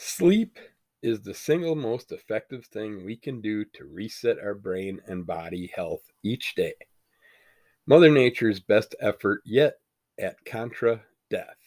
[0.00, 0.60] Sleep
[1.02, 5.72] is the single most effective thing we can do to reset our brain and body
[5.74, 6.74] health each day.
[7.84, 9.80] Mother Nature's best effort yet
[10.16, 11.58] at contra death.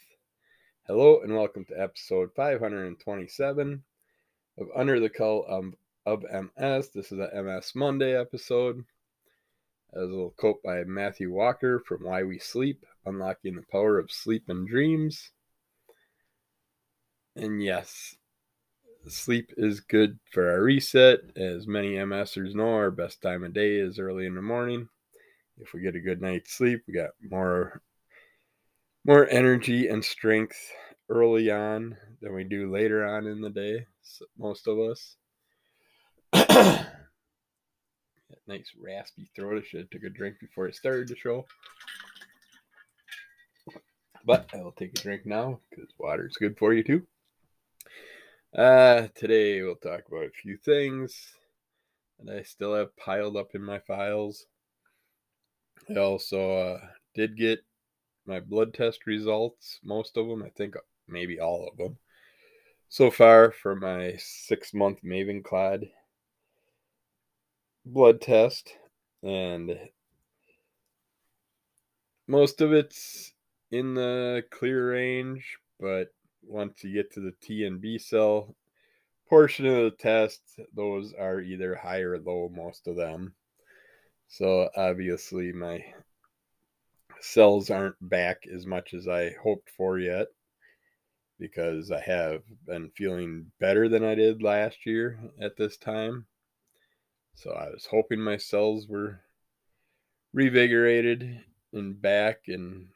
[0.87, 3.83] Hello and welcome to episode 527
[4.57, 5.73] of Under the Cull of,
[6.05, 6.87] of MS.
[6.91, 8.85] This is a MS Monday episode.
[9.93, 14.09] As a little quote by Matthew Walker from Why We Sleep Unlocking the Power of
[14.09, 15.31] Sleep and Dreams.
[17.35, 18.15] And yes,
[19.07, 21.19] sleep is good for our reset.
[21.35, 24.87] As many MSers know, our best time of day is early in the morning.
[25.57, 27.81] If we get a good night's sleep, we got more
[29.05, 30.57] more energy and strength
[31.09, 33.85] early on than we do later on in the day.
[34.37, 35.15] Most of us.
[36.33, 36.87] that
[38.47, 39.63] nice raspy throat.
[39.63, 41.45] I should have took a drink before I started the show.
[44.23, 47.07] But I will take a drink now because water is good for you too.
[48.53, 51.35] Uh, today we'll talk about a few things
[52.19, 54.45] that I still have piled up in my files.
[55.89, 56.79] I also uh,
[57.15, 57.59] did get
[58.25, 60.75] my blood test results, most of them, I think
[61.07, 61.97] maybe all of them,
[62.89, 65.89] so far for my six month Mavenclad
[67.85, 68.73] blood test.
[69.23, 69.79] And
[72.27, 73.31] most of it's
[73.71, 76.13] in the clear range, but
[76.43, 78.55] once you get to the T and B cell
[79.29, 80.41] portion of the test,
[80.75, 83.33] those are either high or low, most of them.
[84.27, 85.83] So obviously, my
[87.19, 90.27] cells aren't back as much as I hoped for yet
[91.39, 96.25] because I have been feeling better than I did last year at this time.
[97.33, 99.21] So I was hoping my cells were
[100.35, 101.41] revigorated
[101.73, 102.87] and back and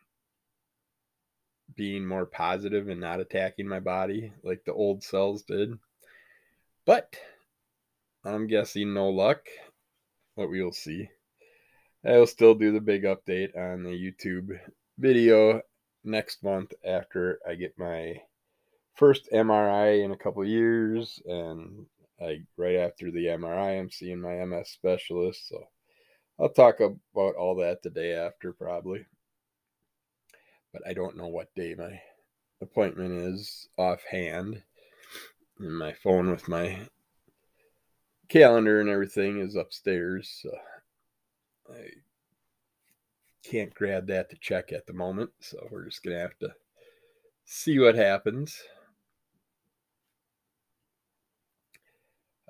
[1.76, 5.78] being more positive and not attacking my body like the old cells did.
[6.86, 7.16] But
[8.24, 9.48] I'm guessing no luck,
[10.36, 11.10] but we will see.
[12.06, 14.60] I will still do the big update on the YouTube
[14.98, 15.62] video
[16.04, 18.22] next month after I get my
[18.94, 21.86] first MRI in a couple years and
[22.22, 25.68] I right after the MRI I'm seeing my MS specialist so
[26.40, 29.06] I'll talk about all that the day after probably
[30.76, 32.02] but I don't know what day my
[32.62, 34.62] appointment is offhand.
[35.58, 36.90] And my phone with my
[38.28, 40.42] calendar and everything is upstairs.
[40.42, 40.52] So
[41.74, 41.92] I
[43.42, 45.30] can't grab that to check at the moment.
[45.40, 46.50] So we're just going to have to
[47.46, 48.62] see what happens.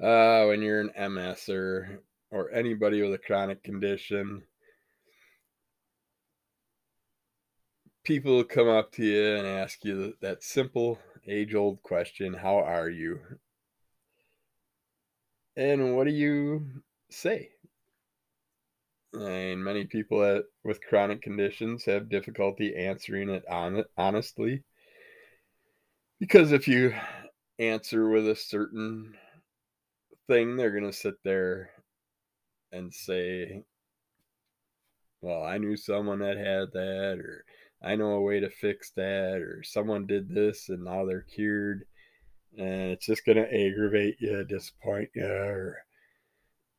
[0.01, 4.41] Uh, when you're an MS or, or anybody with a chronic condition,
[8.05, 12.89] people come up to you and ask you that simple age old question how are
[12.89, 13.19] you?
[15.57, 16.67] And what do you
[17.09, 17.49] say?
[19.13, 24.63] And many people with chronic conditions have difficulty answering it on honestly.
[26.19, 26.93] Because if you
[27.57, 29.15] answer with a certain
[30.27, 31.69] thing they're going to sit there
[32.71, 33.63] and say
[35.21, 37.45] well i knew someone that had that or
[37.85, 41.85] I know a way to fix that, or someone did this and now they're cured.
[42.57, 45.77] And it's just going to aggravate you, disappoint you, or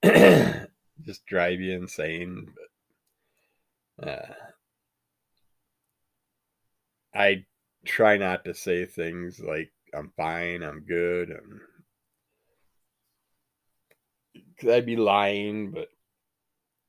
[1.02, 2.48] just drive you insane.
[3.98, 4.34] But uh,
[7.14, 7.46] I
[7.84, 11.60] try not to say things like, I'm fine, I'm good, I'm.
[14.58, 15.88] Cause I'd be lying, but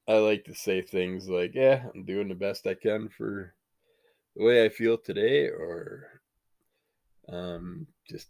[0.08, 3.54] I like to say things like, "Yeah, I'm doing the best I can for
[4.38, 6.22] the way I feel today or
[7.28, 8.28] um, just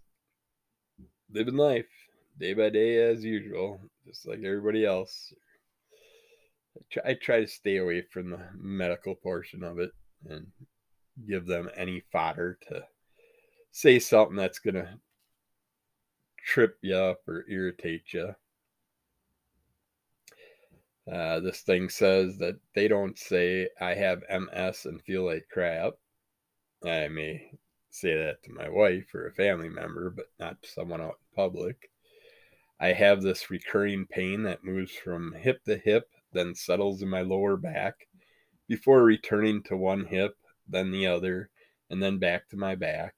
[1.32, 1.86] living life
[2.40, 5.34] day by day as usual, just like everybody else.
[6.78, 9.92] I try, I try to stay away from the medical portion of it
[10.30, 10.48] and
[11.28, 12.84] give them any fodder to
[13.72, 15.00] say something that's going to
[16.46, 18.34] trip you up or irritate you.
[21.12, 25.94] Uh, this thing says that they don't say I have MS and feel like crap.
[26.84, 27.52] I may
[27.90, 31.36] say that to my wife or a family member, but not to someone out in
[31.36, 31.90] public.
[32.80, 37.22] I have this recurring pain that moves from hip to hip, then settles in my
[37.22, 38.08] lower back
[38.68, 40.36] before returning to one hip,
[40.68, 41.50] then the other,
[41.90, 43.16] and then back to my back.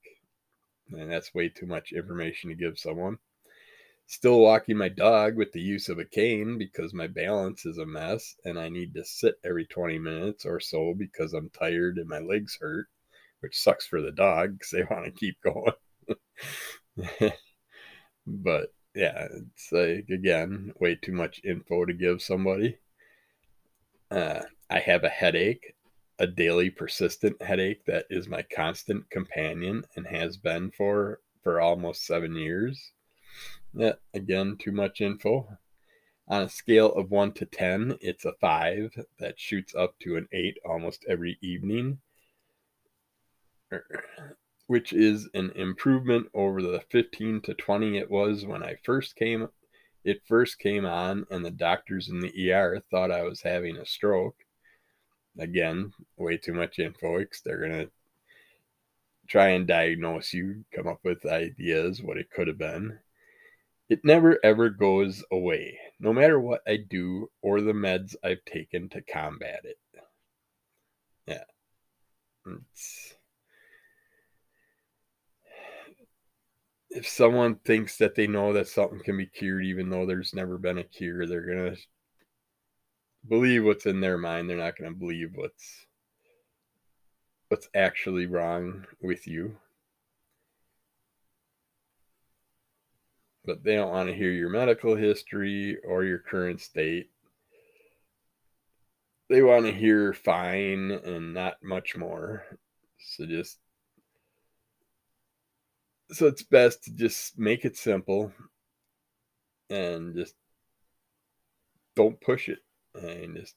[0.91, 3.17] And that's way too much information to give someone.
[4.09, 7.85] Still walking my dog with the use of a cane because my balance is a
[7.85, 12.09] mess and I need to sit every 20 minutes or so because I'm tired and
[12.09, 12.87] my legs hurt,
[13.41, 15.73] which sucks for the dog because they want to keep going.
[18.25, 22.79] But yeah, it's like again, way too much info to give somebody.
[24.11, 25.75] Uh, I have a headache,
[26.17, 32.05] a daily persistent headache that is my constant companion and has been for for almost
[32.05, 32.91] seven years.
[33.73, 35.57] Yeah, again, too much info.
[36.27, 40.27] On a scale of one to 10, it's a five that shoots up to an
[40.31, 41.99] eight almost every evening,
[44.67, 49.49] which is an improvement over the 15 to 20 it was when I first came.
[50.03, 53.85] It first came on, and the doctors in the ER thought I was having a
[53.85, 54.37] stroke.
[55.37, 57.23] Again, way too much info.
[57.43, 57.91] They're going to
[59.27, 62.99] try and diagnose you, come up with ideas what it could have been.
[63.89, 68.87] It never ever goes away, no matter what I do or the meds I've taken
[68.89, 69.77] to combat it.
[71.25, 71.43] Yeah.
[72.45, 73.15] It's,
[76.91, 80.57] if someone thinks that they know that something can be cured, even though there's never
[80.57, 81.81] been a cure, they're going to
[83.27, 84.49] believe what's in their mind.
[84.49, 85.87] They're not going to believe what's
[87.49, 89.57] what's actually wrong with you.
[93.45, 97.09] But they don't want to hear your medical history or your current state.
[99.29, 102.43] They want to hear fine and not much more.
[102.97, 103.59] So just
[106.11, 108.31] so it's best to just make it simple
[109.69, 110.35] and just
[111.95, 112.59] don't push it
[112.95, 113.55] and just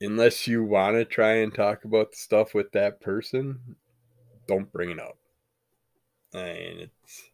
[0.00, 3.76] unless you want to try and talk about the stuff with that person
[4.46, 5.18] don't bring it up
[6.32, 7.29] and it's it's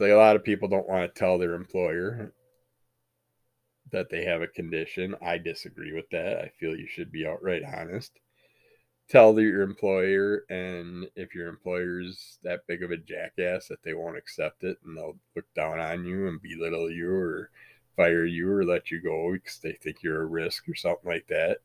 [0.00, 2.32] like a lot of people don't want to tell their employer
[3.92, 5.14] that they have a condition.
[5.22, 6.38] I disagree with that.
[6.38, 8.12] I feel you should be outright honest.
[9.08, 14.16] Tell your employer, and if your employer's that big of a jackass that they won't
[14.16, 17.50] accept it and they'll look down on you and belittle you or
[17.96, 21.26] fire you or let you go because they think you're a risk or something like
[21.28, 21.58] that.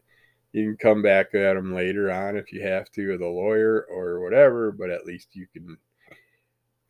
[0.51, 3.85] You can come back at them later on if you have to with a lawyer
[3.89, 5.77] or whatever, but at least you can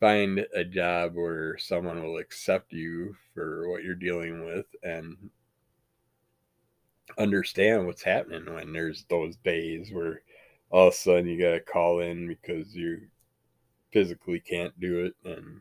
[0.00, 5.16] find a job where someone will accept you for what you're dealing with and
[7.18, 10.22] understand what's happening when there's those days where
[10.70, 13.00] all of a sudden you got to call in because you
[13.92, 15.14] physically can't do it.
[15.24, 15.60] And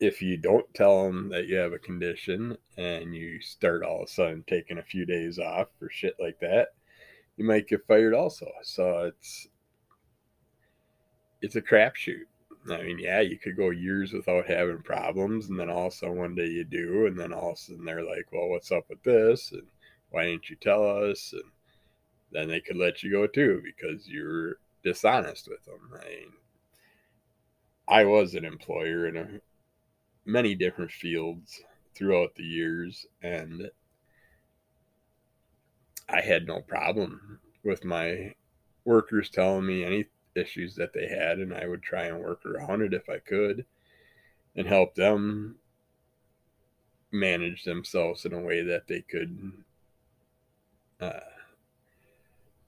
[0.00, 4.08] if you don't tell them that you have a condition and you start all of
[4.08, 6.68] a sudden taking a few days off for shit like that
[7.36, 8.50] you might get fired also.
[8.62, 9.48] So it's
[11.42, 12.24] it's a crapshoot
[12.70, 15.96] I mean, yeah, you could go years without having problems, and then all of a
[15.96, 18.72] sudden one day you do, and then all of a sudden they're like, "Well, what's
[18.72, 19.66] up with this?" and
[20.10, 21.32] why didn't you tell us?
[21.32, 21.50] And
[22.32, 25.92] then they could let you go too because you're dishonest with them.
[25.94, 26.32] I mean,
[27.88, 29.40] I was an employer in a,
[30.24, 31.62] many different fields
[31.94, 33.70] throughout the years, and
[36.08, 38.34] I had no problem with my
[38.84, 42.82] workers telling me anything issues that they had, and I would try and work around
[42.82, 43.64] it if I could
[44.54, 45.56] and help them
[47.12, 49.52] manage themselves in a way that they could
[51.00, 51.20] uh,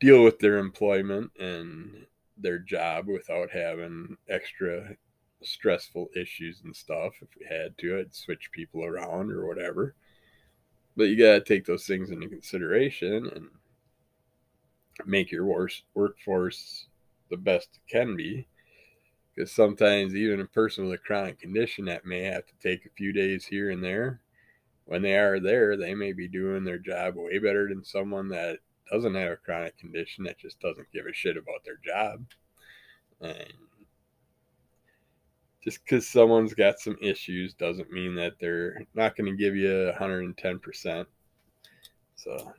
[0.00, 2.06] deal with their employment and
[2.37, 4.97] their job without having extra
[5.43, 7.15] stressful issues and stuff.
[7.20, 9.94] If we had to, I'd switch people around or whatever.
[10.96, 13.48] But you got to take those things into consideration and
[15.06, 15.46] make your
[15.94, 16.87] workforce
[17.31, 18.47] the best it can be.
[19.35, 22.94] Because sometimes, even a person with a chronic condition that may have to take a
[22.97, 24.20] few days here and there,
[24.85, 28.58] when they are there, they may be doing their job way better than someone that
[28.91, 32.25] doesn't have a chronic condition that just doesn't give a shit about their job.
[33.20, 33.53] And
[35.63, 39.93] just because someone's got some issues doesn't mean that they're not going to give you
[39.99, 41.06] 110%.
[42.17, 42.53] So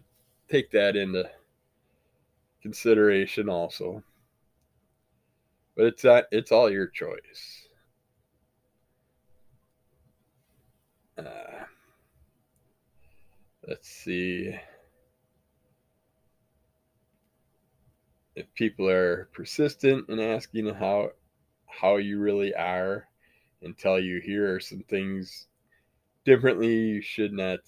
[0.49, 1.29] take that into
[2.61, 4.03] consideration also.
[5.79, 7.69] But it's uh, it's all your choice.
[11.17, 11.63] Uh,
[13.65, 14.53] let's see.
[18.35, 21.11] If people are persistent in asking how
[21.65, 23.07] how you really are
[23.61, 25.47] and tell you here are some things
[26.25, 27.61] differently you should not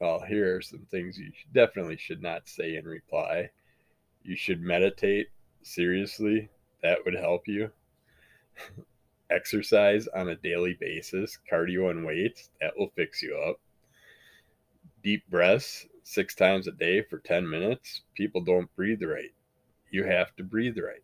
[0.00, 3.48] well here are some things you definitely should not say in reply
[4.24, 5.28] you should meditate
[5.62, 6.50] seriously
[6.86, 7.68] that would help you.
[9.28, 13.58] Exercise on a daily basis, cardio and weights, that will fix you up.
[15.02, 18.02] Deep breaths six times a day for 10 minutes.
[18.14, 19.34] People don't breathe right.
[19.90, 21.02] You have to breathe right.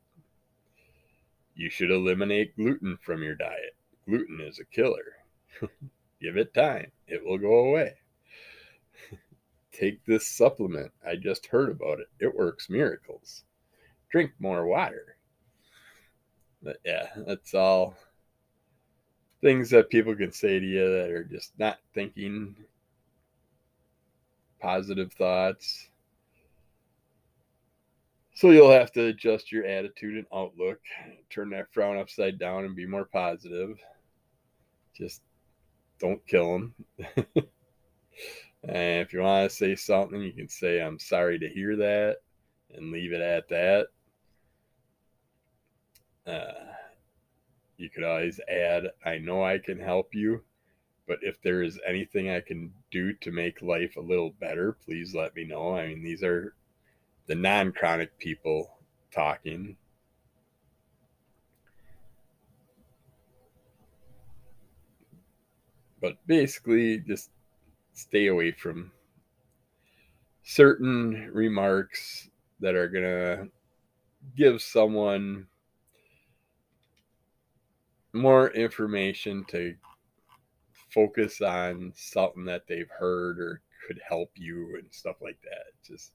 [1.57, 3.75] You should eliminate gluten from your diet.
[4.09, 5.17] gluten is a killer.
[6.21, 7.95] Give it time, it will go away.
[9.73, 10.93] Take this supplement.
[11.05, 12.07] I just heard about it.
[12.21, 13.43] It works miracles.
[14.13, 15.17] Drink more water.
[16.63, 17.97] But yeah, that's all
[19.41, 22.57] things that people can say to you that are just not thinking
[24.61, 25.89] positive thoughts.
[28.35, 30.79] So you'll have to adjust your attitude and outlook,
[31.29, 33.77] turn that frown upside down and be more positive.
[34.97, 35.21] Just
[35.99, 36.75] don't kill them.
[38.65, 42.19] and if you want to say something, you can say, I'm sorry to hear that
[42.75, 43.89] and leave it at that.
[46.27, 46.53] Uh,
[47.77, 50.43] you could always add, I know I can help you,
[51.09, 55.15] but if there is anything I can do to make life a little better, please
[55.15, 55.77] let me know.
[55.77, 56.55] I mean, these are
[57.27, 58.71] the non chronic people
[59.13, 59.77] talking.
[66.01, 67.31] But basically, just
[67.95, 68.93] stay away from
[70.43, 72.29] certain remarks
[72.61, 73.49] that are going to
[74.37, 75.47] give someone
[78.13, 79.75] more information to
[80.91, 85.73] focus on something that they've heard or could help you and stuff like that.
[85.85, 86.13] Just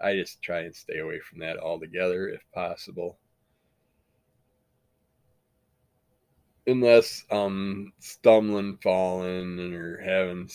[0.00, 3.18] I just try and stay away from that altogether if possible.
[6.66, 10.48] Unless I'm stumbling, falling, or having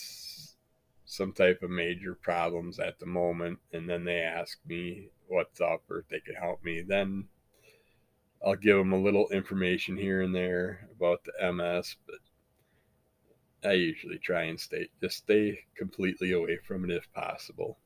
[1.05, 5.83] some type of major problems at the moment, and then they ask me what's up
[5.89, 7.25] or if they could help me, then
[8.46, 12.20] I'll give them a little information here and there about the MS, but
[13.70, 17.77] I usually try and stay just stay completely away from it if possible.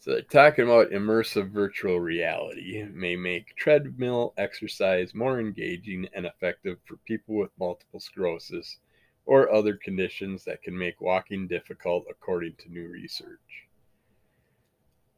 [0.00, 6.96] So talking about immersive virtual reality may make treadmill exercise more engaging and effective for
[7.06, 8.80] people with multiple sclerosis
[9.26, 13.68] or other conditions that can make walking difficult according to new research.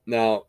[0.07, 0.45] Now,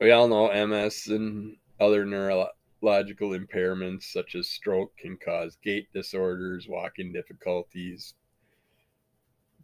[0.00, 6.68] we all know MS and other neurological impairments such as stroke can cause gait disorders,
[6.68, 8.14] walking difficulties.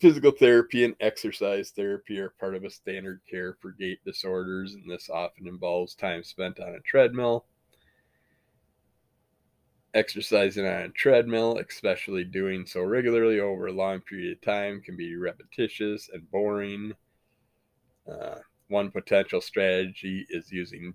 [0.00, 4.90] Physical therapy and exercise therapy are part of a standard care for gait disorders, and
[4.90, 7.46] this often involves time spent on a treadmill
[9.96, 14.94] Exercising on a treadmill, especially doing so regularly over a long period of time, can
[14.94, 16.92] be repetitious and boring.
[18.06, 18.34] Uh,
[18.68, 20.92] one potential strategy is using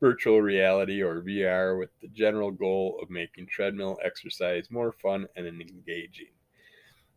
[0.00, 5.46] virtual reality or VR with the general goal of making treadmill exercise more fun and
[5.46, 6.32] engaging.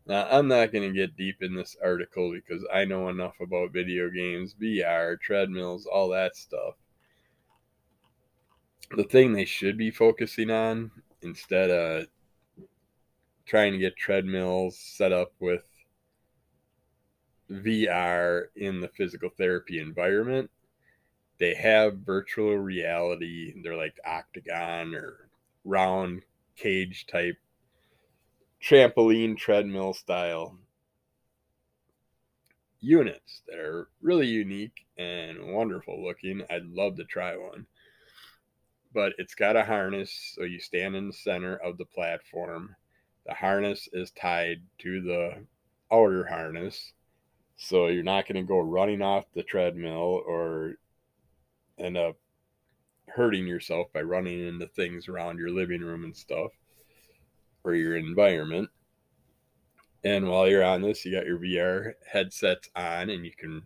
[0.06, 3.72] Now, I'm not going to get deep in this article because I know enough about
[3.72, 6.74] video games, VR, treadmills, all that stuff.
[8.96, 10.92] The thing they should be focusing on
[11.26, 12.06] instead of
[13.44, 15.64] trying to get treadmills set up with
[17.50, 20.50] VR in the physical therapy environment,
[21.38, 23.54] they have virtual reality.
[23.62, 25.28] They're like octagon or
[25.64, 26.22] round
[26.56, 27.36] cage type
[28.62, 30.58] trampoline treadmill style
[32.80, 36.42] units that are really unique and wonderful looking.
[36.50, 37.66] I'd love to try one
[38.96, 40.32] but it's got a harness.
[40.34, 42.74] So you stand in the center of the platform.
[43.26, 45.44] The harness is tied to the
[45.92, 46.94] outer harness.
[47.58, 50.76] So you're not going to go running off the treadmill or
[51.78, 52.16] end up
[53.08, 56.52] hurting yourself by running into things around your living room and stuff
[57.64, 58.70] or your environment.
[60.04, 63.62] And while you're on this, you got your VR headsets on and you can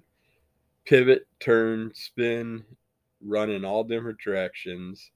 [0.87, 2.65] pivot, turn, spin,
[3.25, 5.13] run in all different directions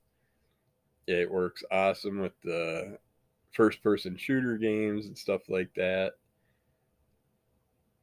[1.06, 2.98] it works awesome with the
[3.52, 6.14] first person shooter games and stuff like that.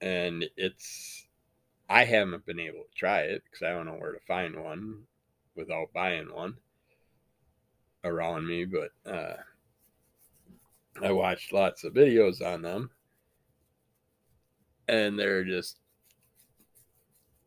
[0.02, 1.28] And it's,
[1.90, 5.04] I haven't been able to try it because I don't know where to find one
[5.56, 6.56] without buying one
[8.04, 9.38] around me, but uh,
[11.04, 12.92] I watched lots of videos on them
[14.88, 15.78] and they're just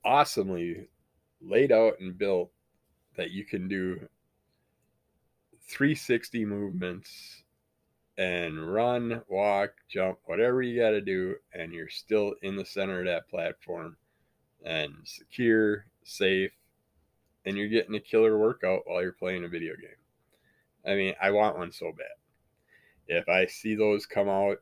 [0.04, 0.88] awesomely
[1.40, 2.50] laid out and built
[3.16, 4.08] that you can do
[5.68, 7.42] 360 movements
[8.16, 13.00] and run, walk, jump, whatever you got to do, and you're still in the center
[13.00, 13.96] of that platform
[14.64, 16.52] and secure, safe,
[17.44, 19.90] and you're getting a killer workout while you're playing a video game.
[20.86, 22.06] I mean, I want one so bad.
[23.06, 24.58] If I see those come out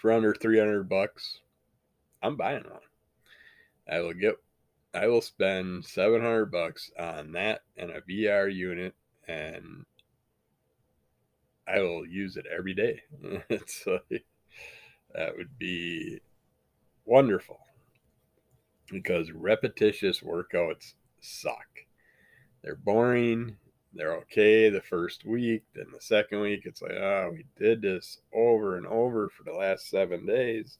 [0.00, 1.40] for under 300 bucks,
[2.22, 2.80] I'm buying one.
[3.90, 4.36] I will get
[4.92, 8.94] I will spend 700 bucks on that and a VR unit
[9.28, 9.84] and
[11.68, 13.02] I will use it every day.
[13.48, 14.24] it's like,
[15.14, 16.20] that would be
[17.04, 17.60] wonderful
[18.90, 21.66] because repetitious workouts suck.
[22.62, 23.56] They're boring.
[23.92, 25.64] They're okay the first week.
[25.74, 29.56] Then the second week, it's like, oh, we did this over and over for the
[29.56, 30.78] last seven days.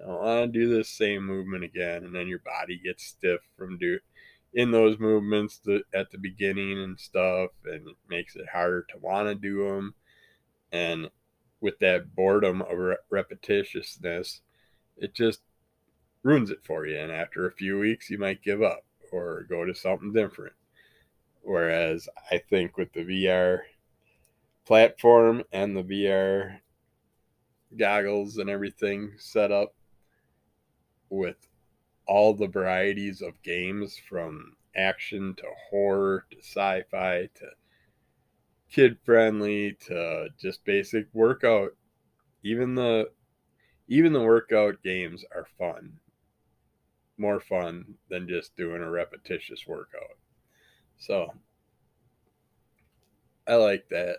[0.00, 2.04] I don't want to do this same movement again.
[2.04, 3.98] And then your body gets stiff from do
[4.54, 5.60] in those movements
[5.94, 9.94] at the beginning and stuff, and it makes it harder to want to do them.
[10.72, 11.10] And
[11.60, 14.40] with that boredom of repetitiousness,
[14.96, 15.40] it just
[16.22, 16.98] ruins it for you.
[16.98, 20.54] And after a few weeks, you might give up or go to something different.
[21.42, 23.60] Whereas I think with the VR
[24.64, 26.58] platform and the VR
[27.76, 29.74] goggles and everything set up
[31.10, 31.48] with
[32.06, 37.50] all the varieties of games from action to horror to sci fi to
[38.70, 41.70] kid friendly to just basic workout.
[42.42, 43.10] Even the
[43.88, 45.98] even the workout games are fun.
[47.18, 50.18] More fun than just doing a repetitious workout.
[50.98, 51.32] So
[53.46, 54.18] I like that.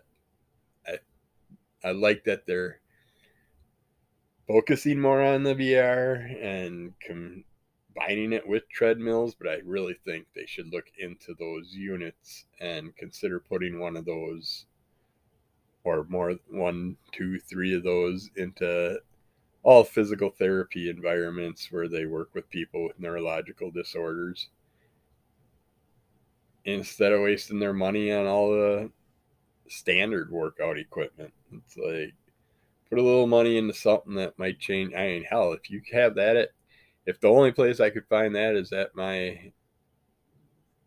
[0.86, 1.00] I
[1.84, 2.79] I like that they're
[4.48, 10.46] focusing more on the VR and combining it with treadmills, but I really think they
[10.46, 14.66] should look into those units and consider putting one of those
[15.84, 19.00] or more one, two, three of those into
[19.63, 24.50] all physical therapy environments where they work with people with neurological disorders
[26.66, 28.89] instead of wasting their money on all the
[29.70, 31.34] standard workout equipment.
[31.54, 32.13] It's like
[32.89, 34.94] put a little money into something that might change.
[34.94, 36.50] I mean, hell, if you have that at,
[37.06, 39.51] if the only place I could find that is at my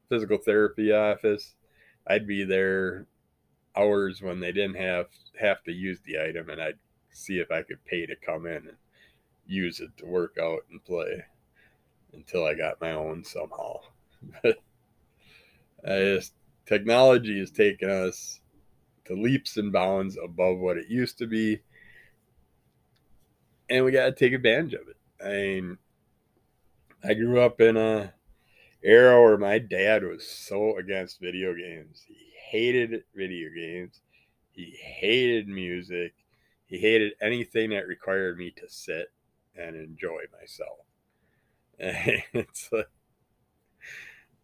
[0.09, 1.55] physical therapy office,
[2.07, 3.07] I'd be there
[3.77, 5.07] hours when they didn't have
[5.41, 6.79] have to use the item, and I'd
[7.13, 8.77] see if I could pay to come in and
[9.47, 11.25] use it to work out and play
[12.13, 13.81] until I got my own somehow.
[14.45, 14.55] I
[15.85, 16.35] just
[16.67, 18.41] technology has taken us
[19.07, 21.61] to leaps and bounds above what it used to be
[23.71, 24.97] and we got to take advantage of it.
[25.25, 25.79] I mean,
[27.05, 28.13] I grew up in a
[28.83, 32.03] era where my dad was so against video games.
[32.07, 34.01] He hated video games.
[34.51, 36.15] He hated music.
[36.67, 39.13] He hated anything that required me to sit
[39.57, 40.79] and enjoy myself.
[41.79, 42.91] And it's like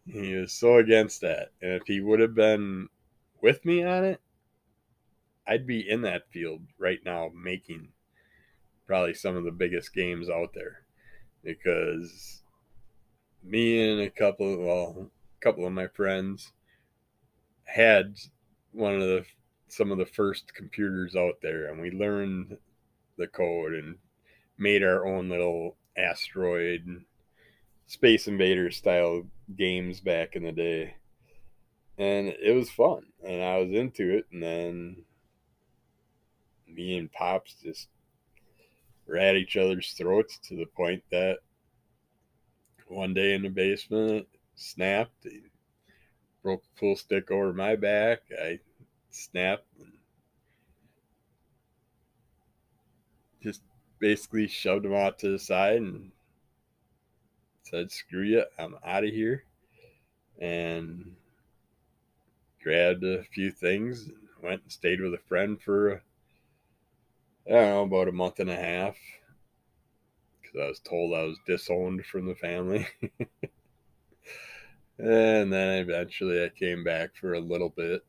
[0.06, 1.50] he was so against that.
[1.60, 2.88] And if he would have been
[3.42, 4.20] with me on it,
[5.46, 7.88] I'd be in that field right now making
[8.86, 10.82] probably some of the biggest games out there.
[11.42, 12.42] Because
[13.42, 16.52] me and a couple of, well a couple of my friends
[17.64, 18.16] had
[18.72, 19.24] one of the
[19.68, 22.56] some of the first computers out there and we learned
[23.18, 23.96] the code and
[24.58, 27.04] made our own little asteroid
[27.86, 29.22] space invader style
[29.56, 30.94] games back in the day.
[31.98, 35.04] And it was fun and i was into it and then
[36.68, 37.88] me and pops just
[39.06, 41.38] were at each other's throats to the point that
[42.88, 45.24] one day in the basement snapped.
[45.24, 45.42] He
[46.42, 48.20] broke a pool stick over my back.
[48.40, 48.60] I
[49.10, 49.92] snapped and
[53.42, 53.62] just
[53.98, 56.10] basically shoved him out to the side and
[57.62, 59.44] said, Screw you, I'm out of here.
[60.38, 61.16] And
[62.62, 66.00] grabbed a few things and went and stayed with a friend for a
[67.48, 68.96] I don't know, about a month and a half.
[70.42, 72.86] Because I was told I was disowned from the family.
[74.98, 78.04] and then eventually I came back for a little bit.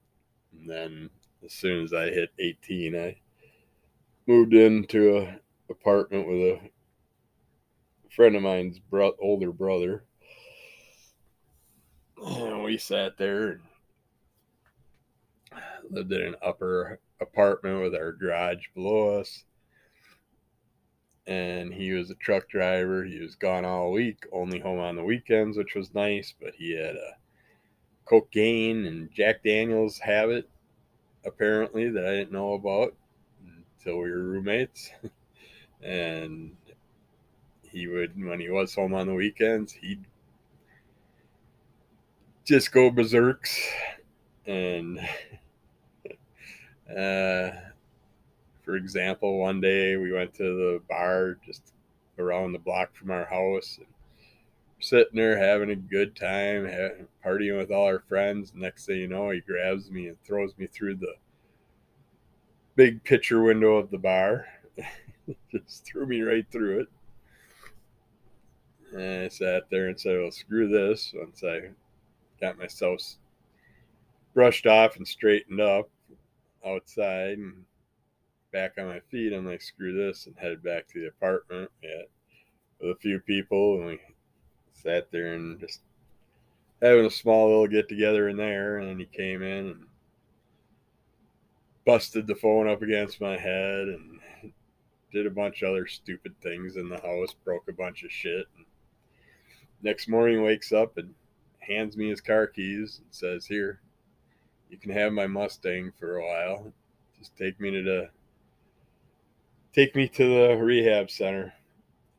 [0.53, 1.09] And then
[1.45, 3.17] as soon as I hit 18, I
[4.25, 6.59] moved into a apartment with a
[8.09, 10.03] friend of mine's bro- older brother.
[12.17, 13.61] And we sat there and
[15.91, 19.43] lived in an upper apartment with our garage below us.
[21.25, 23.03] And he was a truck driver.
[23.03, 26.33] He was gone all week, only home on the weekends, which was nice.
[26.39, 27.17] But he had a
[28.05, 30.49] cocaine and Jack Daniels habit,
[31.25, 32.95] apparently, that I didn't know about
[33.77, 34.91] until we were roommates.
[35.81, 36.55] and
[37.63, 40.05] he would, when he was home on the weekends, he'd
[42.45, 43.59] just go berserks
[44.45, 44.99] and
[46.89, 47.51] uh,
[48.63, 51.73] for example, one day we went to the bar just
[52.19, 53.77] around the block from our house.
[53.77, 53.87] And
[54.79, 56.65] sitting there having a good time,
[57.25, 58.53] partying with all our friends.
[58.55, 61.15] Next thing you know, he grabs me and throws me through the
[62.75, 64.45] big picture window of the bar.
[65.51, 66.87] Just threw me right through it.
[68.93, 71.13] And I sat there and said, Well, screw this.
[71.15, 71.69] Once I
[72.39, 73.01] got myself
[74.33, 75.89] brushed off and straightened up
[76.65, 77.65] outside and
[78.51, 81.71] back on my feet, I'm like, screw this, and headed back to the apartment.
[82.79, 83.99] With a few people, and we
[84.73, 85.81] sat there and just
[86.81, 88.77] having a small little get together in there.
[88.77, 89.87] And then he came in and
[91.85, 94.19] busted the phone up against my head and
[95.11, 98.45] did a bunch of other stupid things in the house, broke a bunch of shit.
[98.55, 98.65] And
[99.81, 101.15] next morning, wakes up and
[101.59, 103.81] hands me his car keys and says, "Here,
[104.69, 106.73] you can have my Mustang for a while.
[107.17, 108.09] Just take me to the
[109.73, 111.53] take me to the rehab center.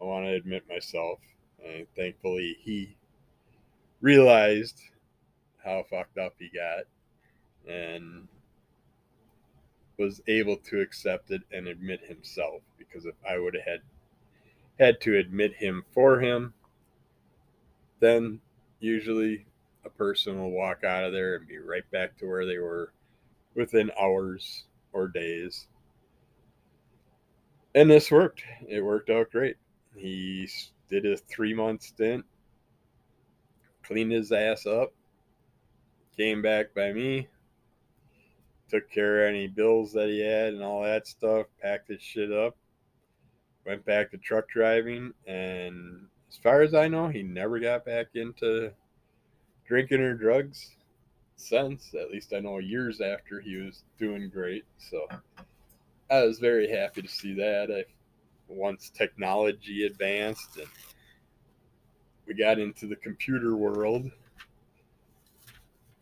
[0.01, 1.21] I want to admit myself."
[1.65, 2.97] And thankfully, he
[4.01, 4.81] realized
[5.65, 6.85] how fucked up he got
[7.67, 8.29] and
[9.99, 12.63] was able to accept it and admit himself.
[12.79, 13.81] Because if I would have had
[14.79, 16.55] had to admit him for him,
[17.99, 18.41] then
[18.79, 19.48] usually
[19.89, 22.93] a person will walk out of there and be right back to where they were
[23.55, 25.67] within hours or days.
[27.75, 28.43] And this worked.
[28.69, 29.57] It worked out great.
[29.97, 30.49] He
[30.89, 32.25] did a three month stint,
[33.83, 34.93] cleaned his ass up,
[36.17, 37.29] came back by me,
[38.69, 42.33] took care of any bills that he had and all that stuff, packed his shit
[42.33, 42.57] up,
[43.67, 48.09] went back to truck driving, and as far as I know, he never got back
[48.15, 48.73] into
[49.69, 50.71] drinking or drugs
[51.37, 51.95] since.
[51.95, 54.65] At least I know years after he was doing great.
[54.79, 55.07] So
[56.11, 57.71] I was very happy to see that.
[57.71, 57.85] I
[58.49, 60.67] once technology advanced and
[62.27, 64.11] we got into the computer world.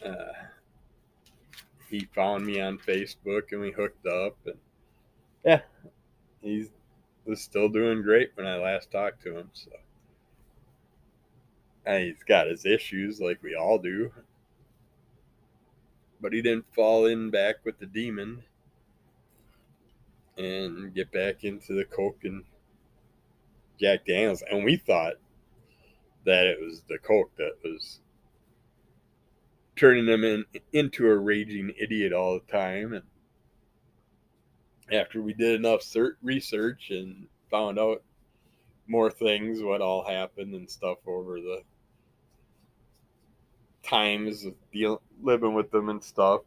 [0.05, 0.33] Uh,
[1.90, 4.59] he found me on Facebook and we hooked up and
[5.44, 5.61] yeah,
[6.40, 6.66] he
[7.24, 9.50] was still doing great when I last talked to him.
[9.52, 9.70] So
[11.87, 14.11] and he's got his issues like we all do.
[16.20, 18.42] But he didn't fall in back with the demon
[20.37, 22.44] and get back into the Coke and
[23.79, 24.42] Jack Daniels.
[24.51, 25.14] And we thought
[26.25, 28.01] that it was the Coke that was
[29.77, 32.94] turning him in, into a raging idiot all the time.
[32.94, 33.05] And
[34.90, 35.83] after we did enough
[36.22, 38.03] research and found out
[38.88, 41.62] more things, what all happened and stuff over the
[43.87, 46.42] times of deal, living with them and stuff,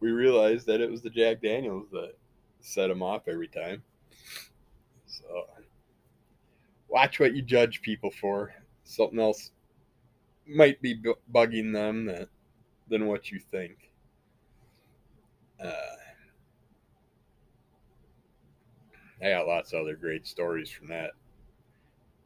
[0.00, 2.14] we realized that it was the Jack Daniels that
[2.60, 3.82] set him off every time.
[5.06, 5.46] So
[6.88, 8.54] watch what you judge people for.
[8.84, 9.52] Something else
[10.46, 11.00] might be
[11.32, 12.28] bugging them that,
[12.88, 13.90] than what you think.
[15.62, 15.72] Uh,
[19.22, 21.12] I got lots of other great stories from that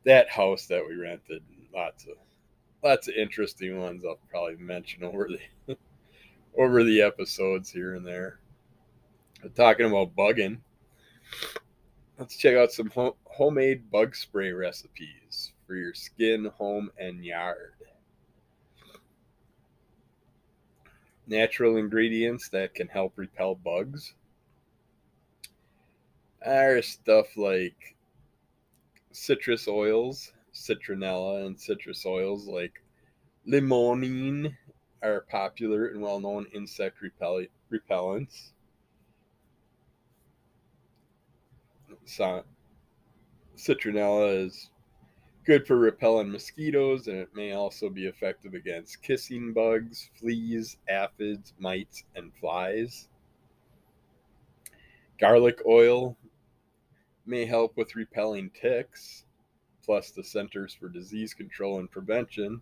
[0.04, 1.42] that house that we rented.
[1.74, 2.14] Lots of
[2.82, 5.76] lots of interesting ones I'll probably mention over the
[6.58, 8.40] over the episodes here and there.
[9.42, 10.58] But talking about bugging,
[12.18, 17.74] let's check out some ho- homemade bug spray recipes for your skin, home, and yard.
[21.26, 24.14] Natural ingredients that can help repel bugs
[26.44, 27.96] are stuff like
[29.10, 32.82] citrus oils, citronella, and citrus oils like
[33.46, 34.56] limonene
[35.02, 38.52] are popular and well known insect repell- repellents.
[42.04, 42.44] So,
[43.56, 44.70] citronella is
[45.44, 51.54] good for repelling mosquitoes and it may also be effective against kissing bugs, fleas, aphids,
[51.58, 53.08] mites, and flies.
[55.18, 56.16] Garlic oil
[57.24, 59.24] may help with repelling ticks,
[59.86, 62.60] plus the Centers for Disease Control and Prevention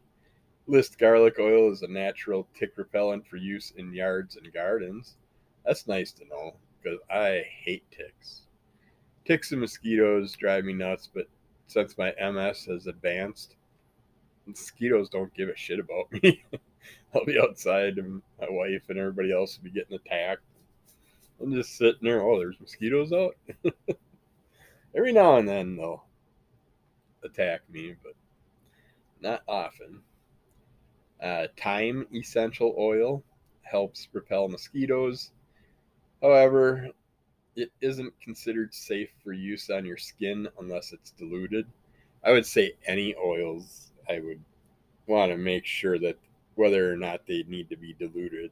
[0.66, 5.16] list garlic oil as a natural tick repellent for use in yards and gardens.
[5.64, 8.42] That's nice to know because I hate ticks.
[9.24, 11.26] Ticks and mosquitoes drive me nuts, but
[11.66, 13.56] since my MS has advanced,
[14.46, 16.44] mosquitoes don't give a shit about me.
[17.14, 20.42] I'll be outside and my wife and everybody else will be getting attacked.
[21.40, 23.36] I'm just sitting there, oh, there's mosquitoes out.
[24.96, 26.04] Every now and then they'll
[27.24, 28.14] attack me, but
[29.20, 30.00] not often.
[31.22, 33.22] Uh, thyme essential oil
[33.62, 35.30] helps repel mosquitoes.
[36.20, 36.90] However,
[37.56, 41.66] it isn't considered safe for use on your skin unless it's diluted.
[42.24, 44.40] I would say any oils I would
[45.06, 46.18] want to make sure that
[46.54, 48.50] whether or not they need to be diluted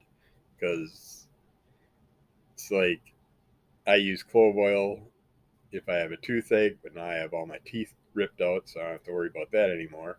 [0.54, 1.26] because
[2.54, 3.00] it's like
[3.86, 5.00] I use clove oil
[5.72, 8.80] if I have a toothache, but now I have all my teeth ripped out, so
[8.80, 10.18] I don't have to worry about that anymore.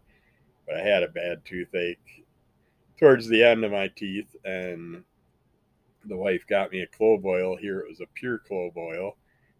[0.65, 2.25] But I had a bad toothache
[2.97, 5.03] towards the end of my teeth, and
[6.05, 7.57] the wife got me a clove oil.
[7.57, 9.17] Here it was a pure clove oil.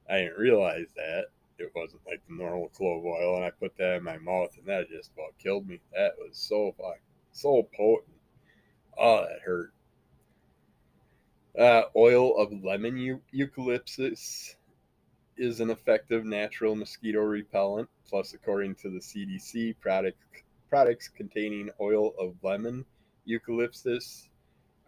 [0.10, 1.26] I didn't realize that
[1.58, 4.68] it wasn't like the normal clove oil, and I put that in my mouth, and
[4.68, 5.80] that just about killed me.
[5.94, 7.00] That was so fuck,
[7.32, 8.18] so potent.
[8.98, 9.74] Oh, that hurt.
[11.58, 14.56] Uh, oil of lemon eucalyptus
[15.38, 17.90] is an effective natural mosquito repellent.
[18.08, 20.18] Plus, according to the CDC, product,
[20.70, 22.86] products containing oil of lemon
[23.26, 24.30] eucalyptus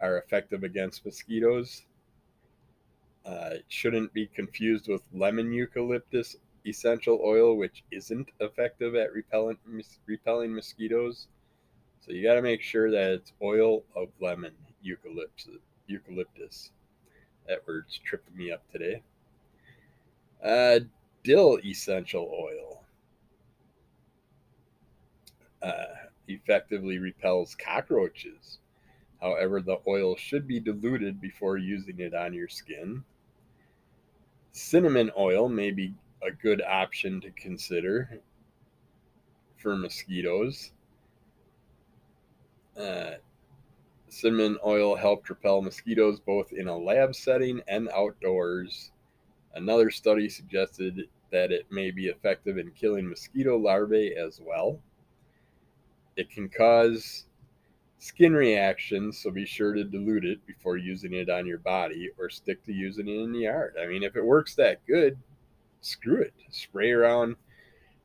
[0.00, 1.82] are effective against mosquitoes.
[3.24, 9.58] Uh, it shouldn't be confused with lemon eucalyptus essential oil, which isn't effective at repellent,
[10.06, 11.28] repelling mosquitoes.
[12.00, 15.58] So you got to make sure that it's oil of lemon eucalyptus.
[15.86, 16.70] Eucalyptus.
[17.48, 19.02] That word's tripping me up today.
[20.46, 20.78] Uh,
[21.24, 22.84] dill essential oil
[25.60, 25.86] uh,
[26.28, 28.60] effectively repels cockroaches.
[29.20, 33.02] However, the oil should be diluted before using it on your skin.
[34.52, 38.20] Cinnamon oil may be a good option to consider
[39.56, 40.70] for mosquitoes.
[42.78, 43.14] Uh,
[44.08, 48.92] cinnamon oil helped repel mosquitoes both in a lab setting and outdoors.
[49.56, 54.78] Another study suggested that it may be effective in killing mosquito larvae as well.
[56.16, 57.24] It can cause
[57.98, 62.28] skin reactions, so be sure to dilute it before using it on your body or
[62.28, 63.76] stick to using it in the yard.
[63.82, 65.18] I mean, if it works that good,
[65.80, 66.34] screw it.
[66.50, 67.36] Spray around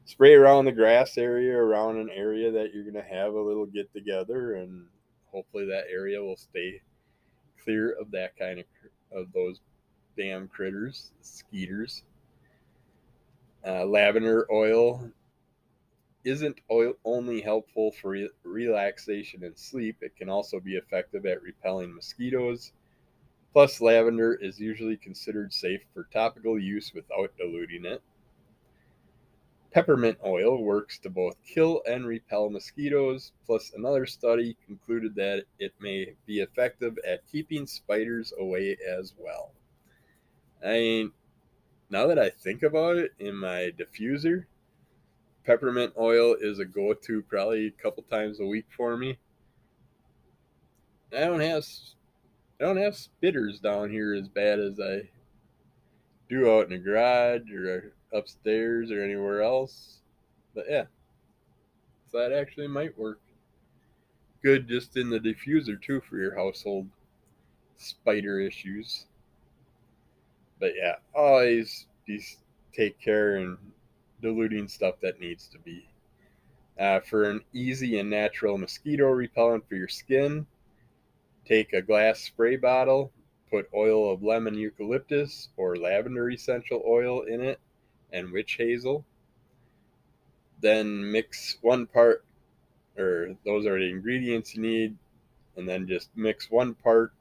[0.06, 3.66] spray around the grass area, around an area that you're going to have a little
[3.66, 4.86] get together and
[5.32, 6.82] hopefully that area will stay
[7.64, 8.66] clear of that kind of
[9.12, 9.60] of those
[10.18, 12.04] damn critters, skeeters.
[13.66, 15.12] Uh, lavender oil
[16.24, 21.42] isn't oil only helpful for re- relaxation and sleep, it can also be effective at
[21.42, 22.72] repelling mosquitoes.
[23.54, 28.02] Plus, lavender is usually considered safe for topical use without diluting it.
[29.72, 35.74] Peppermint oil works to both kill and repel mosquitoes, plus, another study concluded that it
[35.80, 39.52] may be effective at keeping spiders away as well.
[40.64, 41.12] I mean,
[41.90, 44.46] now that I think about it, in my diffuser,
[45.44, 49.18] peppermint oil is a go-to probably a couple times a week for me.
[51.14, 51.66] I don't have
[52.60, 55.10] I don't have spitters down here as bad as I
[56.30, 59.98] do out in the garage or upstairs or anywhere else.
[60.54, 60.86] But yeah,
[62.12, 63.20] so that actually might work
[64.44, 66.88] good just in the diffuser too for your household
[67.78, 69.06] spider issues
[70.62, 72.24] but yeah, always be
[72.72, 73.58] take care and
[74.22, 75.90] diluting stuff that needs to be.
[76.80, 80.46] Uh, for an easy and natural mosquito repellent for your skin,
[81.46, 83.12] take a glass spray bottle,
[83.50, 87.60] put oil of lemon eucalyptus or lavender essential oil in it,
[88.14, 89.04] and witch hazel.
[90.62, 92.24] Then mix one part,
[92.98, 94.96] or those are the ingredients you need,
[95.58, 97.14] and then just mix one part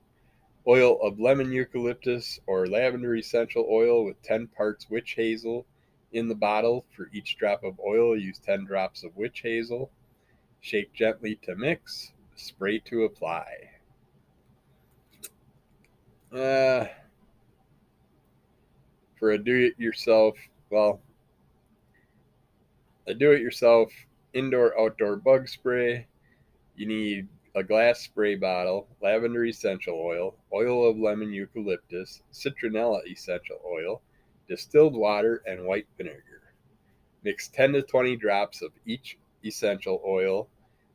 [0.71, 5.67] oil of lemon eucalyptus or lavender essential oil with 10 parts witch hazel
[6.13, 6.85] in the bottle.
[6.97, 9.91] For each drop of oil, use 10 drops of witch hazel.
[10.61, 13.47] Shake gently to mix, spray to apply.
[16.33, 16.87] Uh,
[19.19, 20.37] for a do it yourself,
[20.71, 21.01] well,
[23.09, 23.91] a do it yourself
[24.33, 26.07] indoor outdoor bug spray,
[26.77, 33.61] you need a glass spray bottle, lavender essential oil, oil of lemon eucalyptus, citronella essential
[33.67, 34.03] oil,
[34.49, 36.55] distilled water, and white vinegar.
[37.23, 40.49] Mix 10 to 20 drops of each essential oil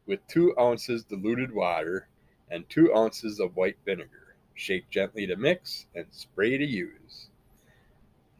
[0.08, 2.08] with 2 ounces diluted water
[2.50, 4.36] and 2 ounces of white vinegar.
[4.54, 7.30] Shake gently to mix and spray to use.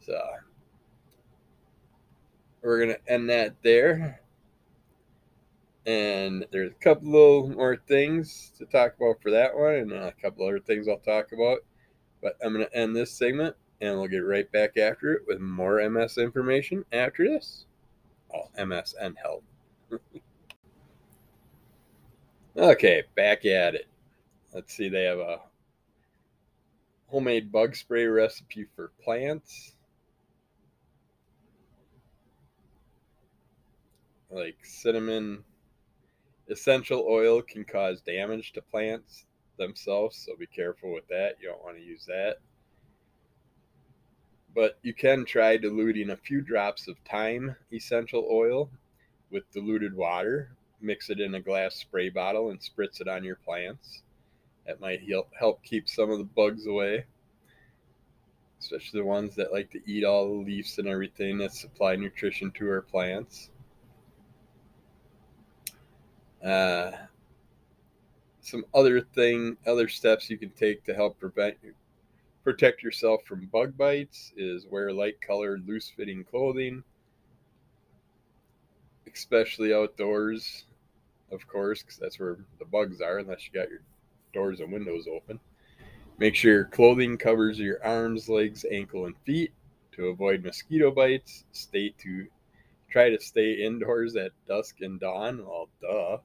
[0.00, 0.18] So,
[2.62, 4.20] we're going to end that there.
[5.86, 10.12] And there's a couple little more things to talk about for that one, and a
[10.20, 11.58] couple other things I'll talk about.
[12.20, 15.38] But I'm going to end this segment, and we'll get right back after it with
[15.38, 17.66] more MS information after this.
[18.34, 19.44] Oh, MS and health.
[22.56, 23.86] okay, back at it.
[24.52, 25.38] Let's see, they have a
[27.06, 29.76] homemade bug spray recipe for plants.
[34.30, 35.44] Like cinnamon
[36.48, 39.26] Essential oil can cause damage to plants
[39.58, 41.36] themselves, so be careful with that.
[41.40, 42.36] You don't want to use that.
[44.54, 48.70] But you can try diluting a few drops of thyme essential oil
[49.30, 50.50] with diluted water.
[50.80, 54.02] Mix it in a glass spray bottle and spritz it on your plants.
[54.66, 57.04] That might help help keep some of the bugs away,
[58.60, 62.50] especially the ones that like to eat all the leaves and everything that supply nutrition
[62.52, 63.50] to our plants.
[66.46, 66.92] Uh,
[68.40, 71.56] some other thing, other steps you can take to help prevent
[72.44, 76.84] protect yourself from bug bites is wear light colored, loose fitting clothing,
[79.12, 80.66] especially outdoors,
[81.32, 83.80] of course, because that's where the bugs are, unless you got your
[84.32, 85.40] doors and windows open.
[86.18, 89.52] Make sure your clothing covers your arms, legs, ankle, and feet
[89.96, 91.44] to avoid mosquito bites.
[91.50, 92.28] Stay to
[92.88, 95.44] try to stay indoors at dusk and dawn.
[95.44, 96.18] Well, duh.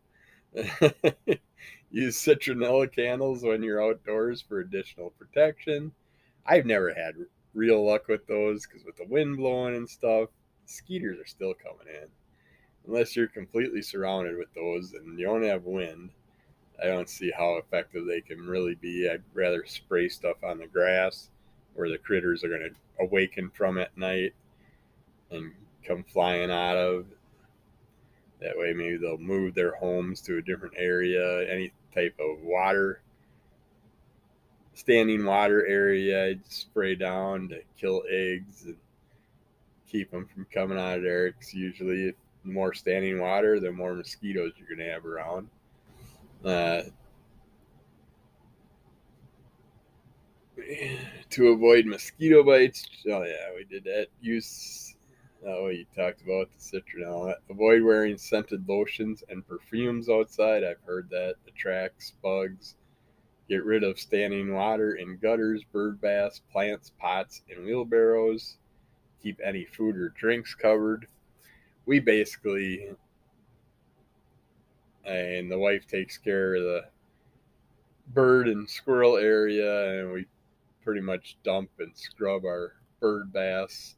[1.92, 5.92] Use citronella candles when you're outdoors for additional protection.
[6.46, 7.16] I've never had
[7.54, 10.30] real luck with those because with the wind blowing and stuff,
[10.66, 12.08] skeeters are still coming in.
[12.88, 16.10] Unless you're completely surrounded with those and you don't have wind,
[16.82, 19.10] I don't see how effective they can really be.
[19.10, 21.30] I'd rather spray stuff on the grass
[21.76, 24.34] where the critters are going to awaken from at night
[25.30, 25.54] and
[25.86, 27.06] come flying out of.
[28.42, 31.48] That way, maybe they'll move their homes to a different area.
[31.48, 33.02] Any type of water,
[34.74, 38.78] standing water area, spray down to kill eggs and
[39.88, 41.32] keep them from coming out of there.
[41.32, 45.48] Because usually, the more standing water, the more mosquitoes you're going to have around.
[46.44, 46.82] Uh,
[51.30, 54.08] to avoid mosquito bites, oh yeah, we did that.
[54.20, 54.96] Use
[55.46, 57.34] Oh, you talked about the citronella.
[57.50, 60.64] Avoid wearing scented lotions and perfumes outside.
[60.64, 62.76] I've heard that attracts bugs.
[63.50, 68.58] Get rid of standing water in gutters, bird baths, plants, pots, and wheelbarrows.
[69.24, 71.08] Keep any food or drinks covered.
[71.88, 72.92] We basically,
[75.04, 76.86] and the wife takes care of the
[78.14, 80.28] bird and squirrel area, and we
[80.84, 83.96] pretty much dump and scrub our bird baths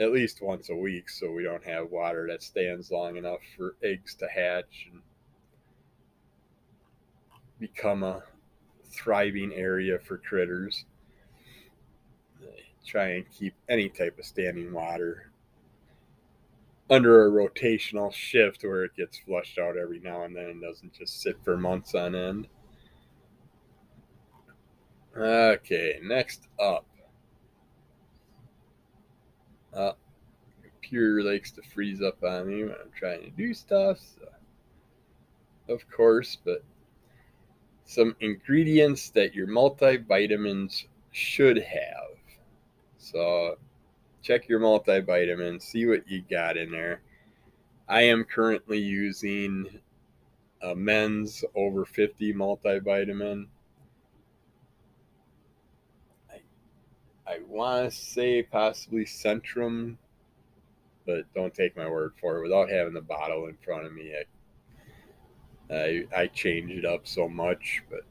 [0.00, 3.76] at least once a week so we don't have water that stands long enough for
[3.82, 5.00] eggs to hatch and
[7.58, 8.22] become a
[8.90, 10.84] thriving area for critters.
[12.86, 15.30] Try and keep any type of standing water
[16.90, 20.92] under a rotational shift where it gets flushed out every now and then and doesn't
[20.92, 22.46] just sit for months on end.
[25.16, 26.84] Okay, next up.
[29.74, 29.92] Uh,
[30.62, 33.98] computer likes to freeze up on me when I'm trying to do stuff.
[33.98, 34.28] So,
[35.72, 36.62] of course, but
[37.84, 42.18] some ingredients that your multivitamins should have.
[42.98, 43.56] So,
[44.22, 47.00] check your multivitamins, see what you got in there.
[47.88, 49.80] I am currently using
[50.62, 53.46] a men's over 50 multivitamin.
[57.34, 59.96] I want to say possibly Centrum,
[61.04, 62.42] but don't take my word for it.
[62.42, 64.14] Without having the bottle in front of me,
[65.68, 68.02] I, I, I change it up so much, but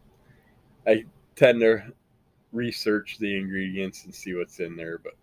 [0.86, 1.06] I
[1.38, 1.84] tend to
[2.52, 4.98] research the ingredients and see what's in there.
[4.98, 5.14] But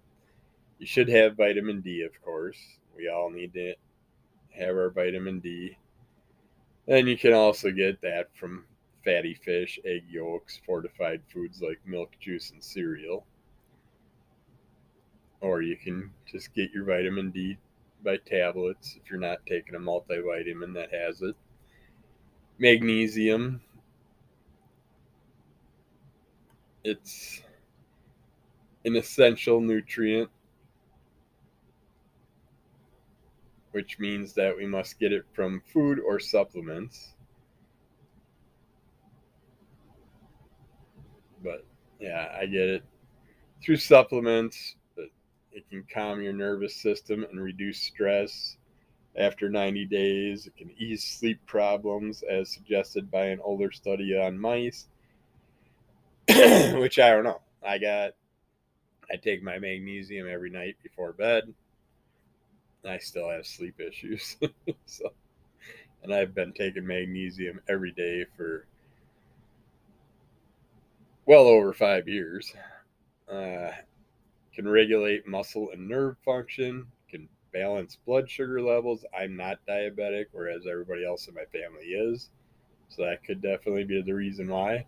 [0.79, 2.59] you should have vitamin D, of course.
[2.97, 3.75] We all need to
[4.59, 5.77] have our vitamin D.
[6.89, 8.65] And you can also get that from
[9.05, 13.27] fatty fish, egg yolks, fortified foods like milk, juice, and cereal
[15.41, 17.57] or you can just get your vitamin D
[18.05, 21.35] by tablets if you're not taking a multivitamin that has it.
[22.59, 23.61] Magnesium.
[26.85, 27.43] It's
[28.85, 30.31] an essential nutrient,
[33.73, 37.15] which means that we must get it from food or supplements.
[41.43, 41.67] But
[41.99, 42.83] yeah, I get it
[43.63, 44.77] through supplements
[45.53, 48.57] it can calm your nervous system and reduce stress.
[49.17, 54.39] After 90 days, it can ease sleep problems, as suggested by an older study on
[54.39, 54.87] mice.
[56.29, 57.41] Which I don't know.
[57.67, 58.13] I got,
[59.11, 61.53] I take my magnesium every night before bed.
[62.85, 64.37] I still have sleep issues.
[64.87, 65.13] so,
[66.03, 68.67] and I've been taking magnesium every day for
[71.27, 72.55] well over five years.
[73.31, 73.71] Uh,
[74.55, 79.05] can regulate muscle and nerve function, can balance blood sugar levels.
[79.17, 82.31] I'm not diabetic, whereas everybody else in my family is.
[82.89, 84.87] So that could definitely be the reason why.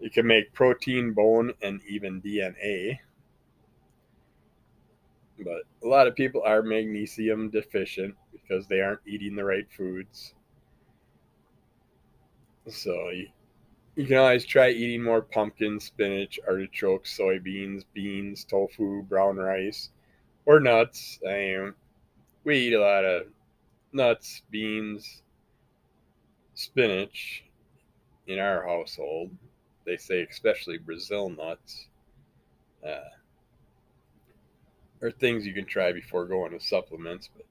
[0.00, 2.98] It can make protein, bone, and even DNA.
[5.38, 10.34] But a lot of people are magnesium deficient because they aren't eating the right foods.
[12.68, 13.10] So
[14.00, 19.90] you, can always try eating more pumpkin, spinach, artichokes, soybeans, beans, tofu, brown rice,
[20.46, 21.18] or nuts.
[21.22, 21.74] Mean,
[22.44, 23.26] we eat a lot of
[23.92, 25.22] nuts, beans,
[26.54, 27.44] spinach
[28.26, 29.30] in our household.
[29.84, 31.86] They say especially Brazil nuts.
[32.86, 33.00] Uh,
[35.02, 37.46] are things you can try before going to supplements, but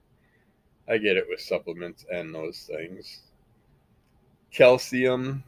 [0.91, 3.21] I get it with supplements and those things.
[4.51, 5.43] Calcium.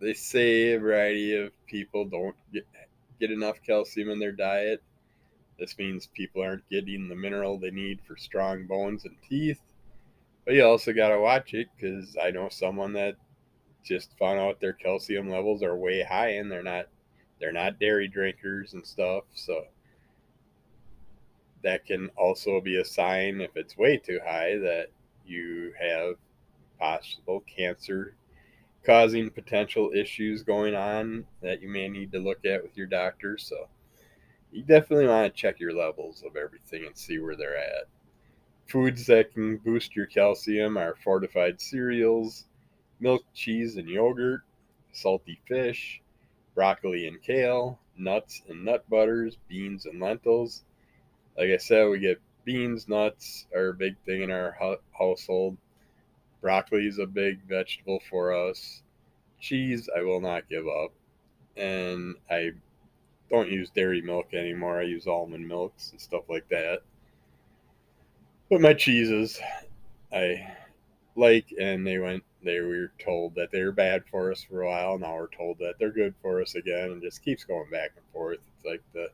[0.00, 2.66] They say a variety of people don't get,
[3.20, 4.82] get enough calcium in their diet.
[5.58, 9.60] This means people aren't getting the mineral they need for strong bones and teeth.
[10.44, 13.16] But you also got to watch it because I know someone that
[13.82, 16.86] just found out their calcium levels are way high and they're not
[17.40, 19.24] they're not dairy drinkers and stuff.
[19.34, 19.64] So
[21.62, 24.88] that can also be a sign if it's way too high that
[25.26, 26.16] you have
[26.78, 28.14] possible cancer
[28.84, 33.38] causing potential issues going on that you may need to look at with your doctor.
[33.38, 33.68] So
[34.52, 37.86] you definitely want to check your levels of everything and see where they're at.
[38.66, 42.44] Foods that can boost your calcium are fortified cereals,
[43.00, 44.42] milk, cheese, and yogurt,
[44.92, 46.00] salty fish,
[46.54, 50.64] broccoli and kale, nuts and nut butters, beans and lentils.
[51.36, 54.56] Like I said, we get beans, nuts are a big thing in our
[54.96, 55.56] household.
[56.44, 58.82] Broccoli is a big vegetable for us.
[59.40, 60.92] Cheese, I will not give up.
[61.56, 62.50] And I
[63.30, 64.78] don't use dairy milk anymore.
[64.78, 66.80] I use almond milks and stuff like that.
[68.50, 69.40] But my cheeses,
[70.12, 70.54] I
[71.16, 72.22] like, and they went.
[72.42, 74.98] They were told that they were bad for us for a while.
[74.98, 78.04] Now we're told that they're good for us again, and just keeps going back and
[78.12, 78.40] forth.
[78.54, 79.08] It's like the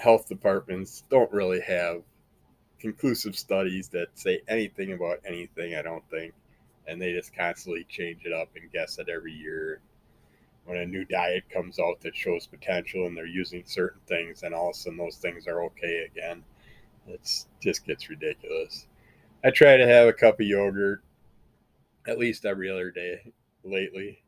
[0.00, 2.02] health departments don't really have
[2.80, 5.74] conclusive studies that say anything about anything.
[5.74, 6.32] I don't think,
[6.86, 9.80] and they just constantly change it up and guess it every year.
[10.64, 14.54] When a new diet comes out that shows potential and they're using certain things and
[14.54, 16.44] all of a sudden those things are okay again.
[17.06, 18.86] It's just gets ridiculous.
[19.42, 21.02] I try to have a cup of yogurt
[22.06, 23.32] at least every other day
[23.64, 24.22] lately.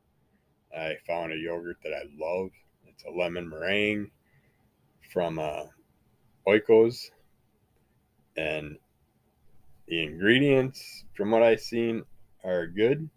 [0.75, 2.51] I found a yogurt that i love.
[2.87, 4.11] It's a lemon meringue
[5.13, 5.65] from uh,
[6.47, 7.11] oikos
[8.41, 8.77] and
[9.89, 12.03] the ingredients from what i've seen
[12.45, 13.09] are good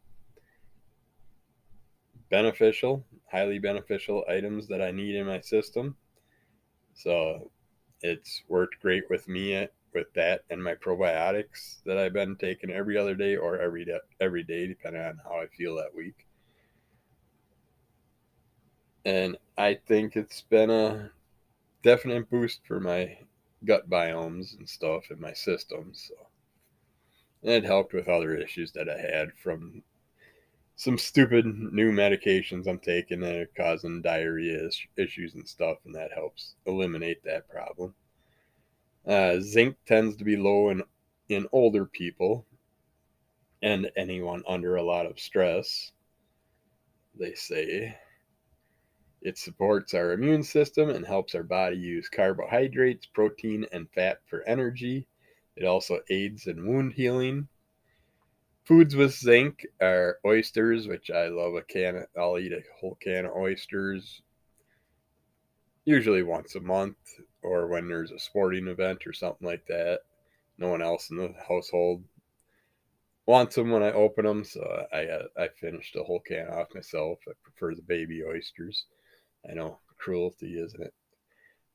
[2.30, 3.04] beneficial
[3.34, 5.98] highly beneficial items that I need in my system.
[6.94, 7.50] So
[8.02, 12.70] it's worked great with me uh, with that and my probiotics that I've been taking
[12.70, 16.28] every other day or every day, every day, depending on how I feel that week.
[19.06, 21.10] And I think it's been a
[21.82, 23.18] definite boost for my
[23.66, 25.92] gut biomes and stuff in my system.
[25.94, 26.16] So,
[27.42, 29.84] and it helped with other issues that I had from
[30.76, 36.12] some stupid new medications I'm taking that are causing diarrhea issues and stuff, and that
[36.14, 37.94] helps eliminate that problem.
[39.06, 40.84] Uh, zinc tends to be low in
[41.30, 42.46] in older people
[43.62, 45.92] and anyone under a lot of stress.
[47.18, 47.98] They say
[49.24, 54.44] it supports our immune system and helps our body use carbohydrates, protein, and fat for
[54.48, 55.08] energy.
[55.56, 57.48] It also aids in wound healing
[58.66, 61.98] Foods with zinc are oysters, which I love a can.
[61.98, 64.22] Of, I'll eat a whole can of oysters,
[65.84, 66.96] usually once a month,
[67.42, 70.02] or when there's a sporting event or something like that.
[70.58, 72.06] No one else in the household
[73.26, 76.74] wants them when I open them, so I uh, I finished a whole can off
[76.74, 77.20] myself.
[77.28, 78.86] I prefer the baby oysters.
[79.50, 80.94] I know cruelty, isn't it?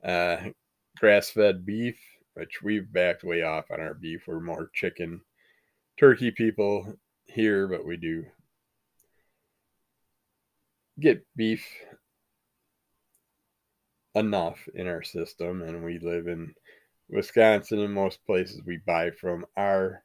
[0.02, 0.50] Uh,
[0.98, 1.98] grass-fed beef,
[2.34, 4.24] which we've backed way off on our beef.
[4.26, 5.20] We're more chicken
[5.98, 8.24] turkey people here, but we do
[11.00, 11.66] get beef
[14.14, 16.54] enough in our system, and we live in
[17.08, 20.02] Wisconsin, and most places we buy from are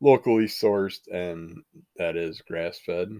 [0.00, 1.62] locally sourced, and
[1.96, 3.10] that is grass fed.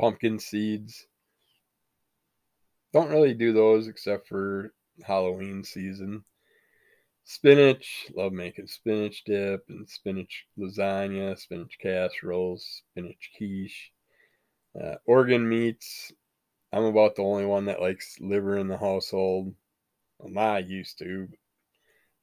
[0.00, 1.06] Pumpkin seeds.
[2.92, 4.72] Don't really do those except for
[5.02, 6.24] Halloween season.
[7.24, 13.92] Spinach, love making spinach dip and spinach lasagna, spinach casseroles, spinach quiche.
[14.78, 16.12] Uh, organ meats,
[16.72, 19.54] I'm about the only one that likes liver in the household.
[20.18, 21.28] Well, Ma used to.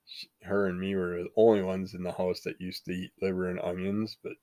[0.06, 3.12] She, her and me were the only ones in the house that used to eat
[3.22, 4.18] liver and onions.
[4.22, 4.34] But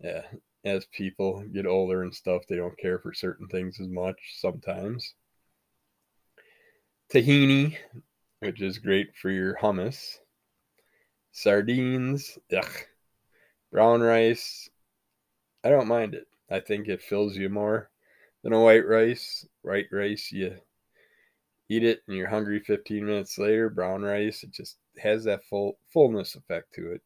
[0.00, 0.22] yeah,
[0.64, 5.14] as people get older and stuff, they don't care for certain things as much sometimes.
[7.12, 7.76] Tahini,
[8.40, 10.18] which is great for your hummus.
[11.32, 12.72] Sardines, ugh.
[13.70, 14.70] Brown rice,
[15.64, 16.26] I don't mind it.
[16.50, 17.90] I think it fills you more
[18.42, 19.46] than a white rice.
[19.62, 20.56] White rice, you
[21.68, 23.68] eat it and you're hungry 15 minutes later.
[23.68, 27.02] Brown rice, it just has that full fullness effect to it.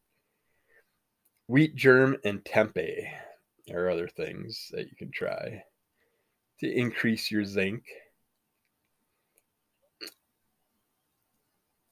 [1.47, 3.09] Wheat germ and tempeh
[3.71, 5.63] are other things that you can try
[6.61, 7.85] to increase your zinc.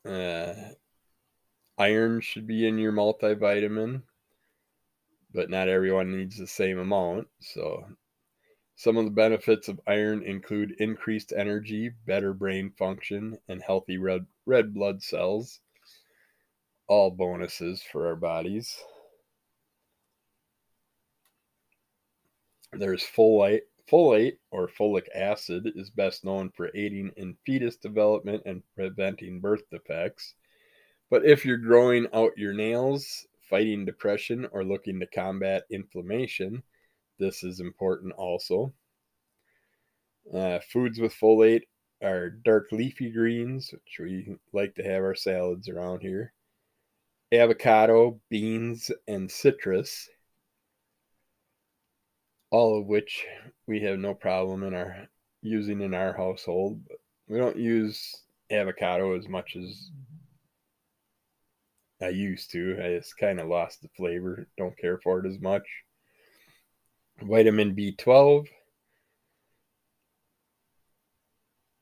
[0.09, 0.55] Uh,
[1.79, 4.03] iron should be in your multivitamin
[5.37, 7.29] but not everyone needs the same amount.
[7.41, 7.85] So,
[8.75, 14.27] some of the benefits of iron include increased energy, better brain function, and healthy red,
[14.47, 15.61] red blood cells.
[16.89, 18.79] All bonuses for our bodies.
[22.79, 23.63] There's folate.
[23.91, 29.63] Folate or folic acid is best known for aiding in fetus development and preventing birth
[29.71, 30.35] defects.
[31.09, 36.65] But if you're growing out your nails, fighting depression or looking to combat inflammation,
[37.19, 38.73] this is important also.
[40.35, 41.63] Uh, foods with folate
[42.03, 46.33] are dark leafy greens, which we like to have our salads around here,
[47.33, 50.09] avocado, beans, and citrus,
[52.57, 53.27] all of which
[53.67, 55.09] we have no problem in our
[55.43, 56.81] using in our household.
[57.29, 59.91] We don't use avocado as much as
[62.01, 62.79] I used to.
[62.83, 64.49] I just kind of lost the flavor.
[64.57, 65.65] Don't care for it as much.
[67.21, 68.47] Vitamin B12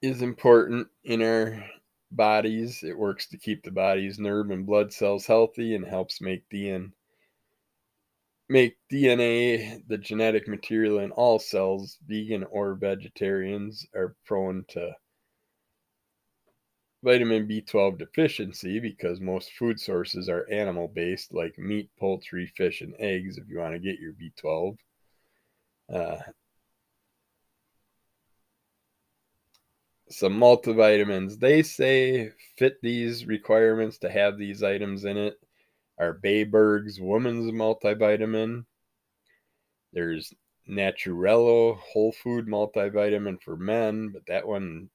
[0.02, 1.64] is important in our
[2.10, 2.82] bodies.
[2.82, 6.90] It works to keep the body's nerve and blood cells healthy and helps make DNA
[8.48, 11.98] make DNA the genetic material in all cells.
[12.06, 14.92] Vegan or vegetarians are prone to
[17.02, 22.94] vitamin B12 deficiency because most food sources are animal based, like meat, poultry, fish, and
[22.98, 24.76] eggs, if you want to get your B12.
[25.92, 26.16] Uh,
[30.08, 35.34] some multivitamins they say fit these requirements to have these items in it
[35.98, 38.64] are Bayberg's Woman's Multivitamin.
[39.92, 40.32] There's
[40.68, 44.90] Naturelo Whole Food Multivitamin for men, but that one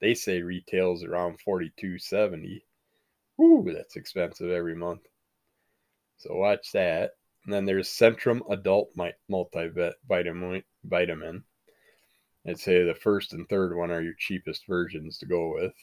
[0.00, 2.62] they say retails around 42.70.
[3.40, 5.02] Ooh, that's expensive every month.
[6.18, 7.12] So watch that.
[7.44, 8.90] And then there's Centrum Adult
[9.30, 10.64] Multivitamin.
[10.84, 11.44] Vitamin.
[12.46, 15.74] I'd say the first and third one are your cheapest versions to go with.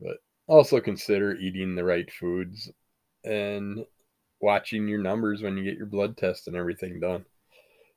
[0.00, 2.70] But also consider eating the right foods
[3.24, 3.84] and
[4.40, 7.24] watching your numbers when you get your blood test and everything done.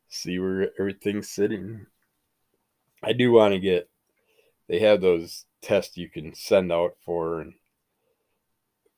[0.09, 1.87] See where everything's sitting.
[3.03, 3.89] I do want to get
[4.67, 7.53] they have those tests you can send out for and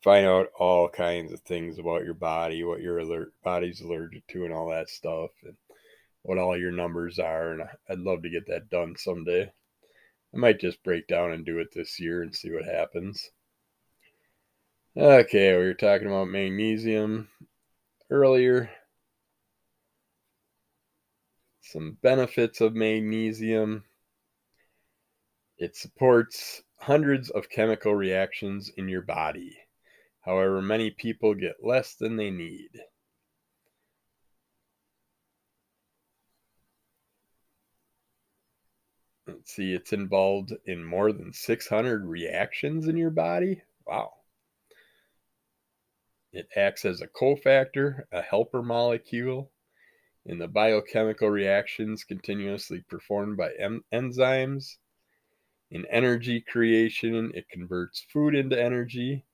[0.03, 4.45] find out all kinds of things about your body, what your alert body's allergic to,
[4.45, 5.55] and all that stuff, and
[6.21, 7.51] what all your numbers are.
[7.51, 9.51] And I'd love to get that done someday.
[10.33, 13.29] I might just break down and do it this year and see what happens.
[14.97, 17.29] Okay, we were talking about magnesium
[18.09, 18.71] earlier.
[21.61, 23.83] Some benefits of magnesium.
[25.59, 29.55] It supports hundreds of chemical reactions in your body.
[30.21, 32.71] However, many people get less than they need.
[39.27, 43.61] Let's see, it's involved in more than 600 reactions in your body.
[43.85, 44.13] Wow.
[46.31, 49.51] It acts as a cofactor, a helper molecule
[50.25, 54.77] in the biochemical reactions continuously performed by em- enzymes
[55.69, 59.25] in energy creation, it converts food into energy.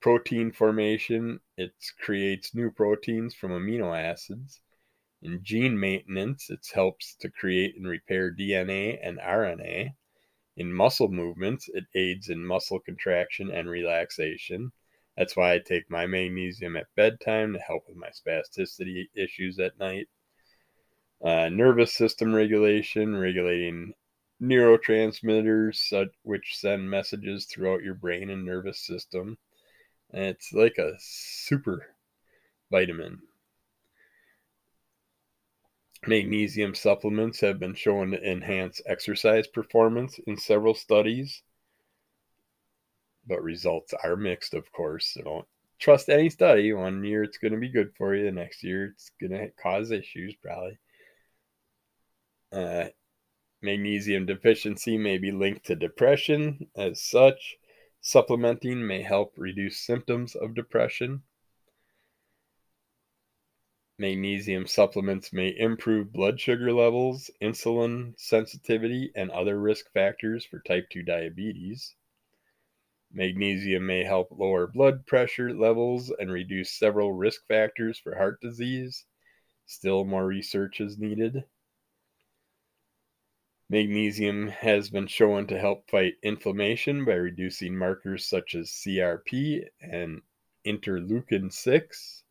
[0.00, 4.62] Protein formation, it creates new proteins from amino acids.
[5.20, 9.94] In gene maintenance, it helps to create and repair DNA and RNA.
[10.56, 14.72] In muscle movements, it aids in muscle contraction and relaxation.
[15.16, 19.78] That's why I take my magnesium at bedtime to help with my spasticity issues at
[19.78, 20.08] night.
[21.22, 23.94] Uh, nervous system regulation, regulating
[24.42, 29.38] neurotransmitters which send messages throughout your brain and nervous system.
[30.12, 31.94] And it's like a super
[32.70, 33.22] vitamin.
[36.06, 41.42] Magnesium supplements have been shown to enhance exercise performance in several studies,
[43.26, 45.14] but results are mixed, of course.
[45.14, 45.46] So don't
[45.78, 46.72] trust any study.
[46.72, 49.50] One year it's going to be good for you, the next year it's going to
[49.60, 50.78] cause issues, probably.
[52.52, 52.88] Uh,
[53.62, 56.68] magnesium deficiency may be linked to depression.
[56.76, 57.56] As such,
[58.00, 61.22] supplementing may help reduce symptoms of depression.
[63.96, 70.90] Magnesium supplements may improve blood sugar levels, insulin sensitivity, and other risk factors for type
[70.90, 71.94] 2 diabetes.
[73.14, 79.06] Magnesium may help lower blood pressure levels and reduce several risk factors for heart disease.
[79.66, 81.44] Still, more research is needed.
[83.70, 90.20] Magnesium has been shown to help fight inflammation by reducing markers such as CRP and
[90.66, 92.24] interleukin 6.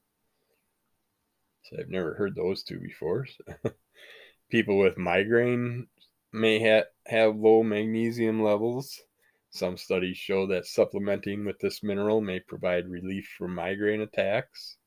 [1.63, 3.25] So I've never heard those two before.
[4.51, 5.87] People with migraine
[6.33, 9.01] may ha- have low magnesium levels.
[9.55, 14.77] Some studies show that supplementing with this mineral may provide relief from migraine attacks.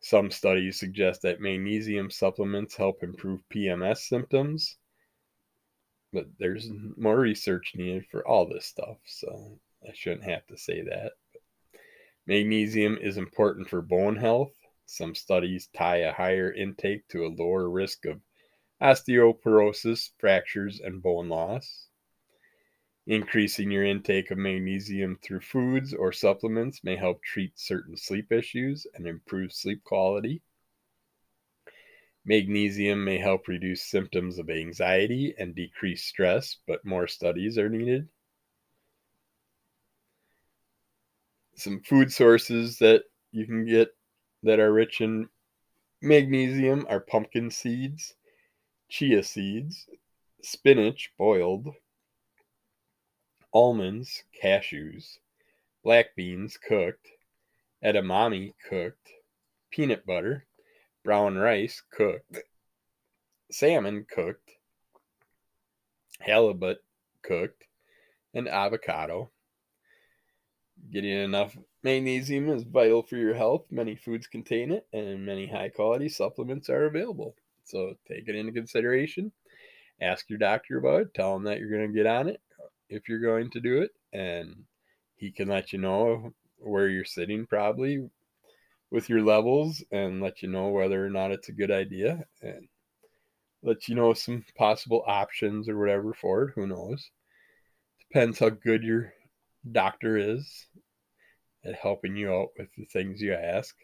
[0.00, 4.78] Some studies suggest that magnesium supplements help improve PMS symptoms.
[6.12, 10.82] But there's more research needed for all this stuff, so I shouldn't have to say
[10.82, 11.12] that.
[12.26, 14.56] Magnesium is important for bone health.
[14.86, 18.20] Some studies tie a higher intake to a lower risk of
[18.82, 21.90] osteoporosis, fractures, and bone loss.
[23.06, 28.86] Increasing your intake of magnesium through foods or supplements may help treat certain sleep issues
[28.94, 30.40] and improve sleep quality.
[32.24, 38.08] Magnesium may help reduce symptoms of anxiety and decrease stress, but more studies are needed.
[41.56, 43.88] Some food sources that you can get
[44.42, 45.28] that are rich in
[46.00, 48.14] magnesium are pumpkin seeds,
[48.88, 49.86] chia seeds,
[50.42, 51.68] spinach boiled,
[53.54, 55.18] almonds, cashews,
[55.84, 57.08] black beans cooked,
[57.84, 59.08] edamame cooked,
[59.70, 60.44] peanut butter,
[61.04, 62.40] brown rice cooked,
[63.52, 64.50] salmon cooked,
[66.18, 66.82] halibut
[67.22, 67.64] cooked,
[68.34, 69.30] and avocado.
[70.90, 73.66] Getting enough Magnesium is vital for your health.
[73.70, 77.36] Many foods contain it, and many high quality supplements are available.
[77.62, 79.30] So take it into consideration.
[80.00, 81.14] Ask your doctor about it.
[81.14, 82.40] Tell them that you're going to get on it
[82.88, 84.64] if you're going to do it, and
[85.16, 88.08] he can let you know where you're sitting probably
[88.90, 92.68] with your levels and let you know whether or not it's a good idea and
[93.62, 96.52] let you know some possible options or whatever for it.
[96.54, 97.10] Who knows?
[98.00, 99.12] Depends how good your
[99.72, 100.66] doctor is
[101.64, 103.74] at helping you out with the things you ask.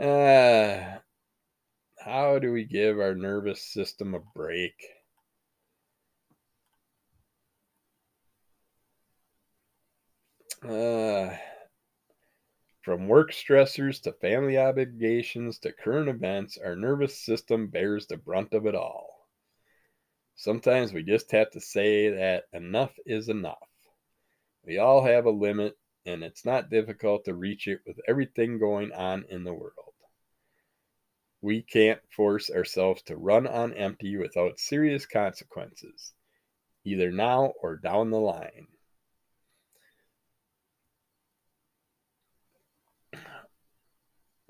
[0.00, 0.98] Uh,
[1.98, 4.74] how do we give our nervous system a break?
[10.62, 11.34] Uh,
[12.82, 18.52] from work stressors to family obligations to current events, our nervous system bears the brunt
[18.52, 19.28] of it all.
[20.34, 23.68] Sometimes we just have to say that enough is enough.
[24.64, 28.92] We all have a limit and it's not difficult to reach it with everything going
[28.92, 29.74] on in the world.
[31.40, 36.12] We can't force ourselves to run on empty without serious consequences,
[36.84, 38.66] either now or down the line.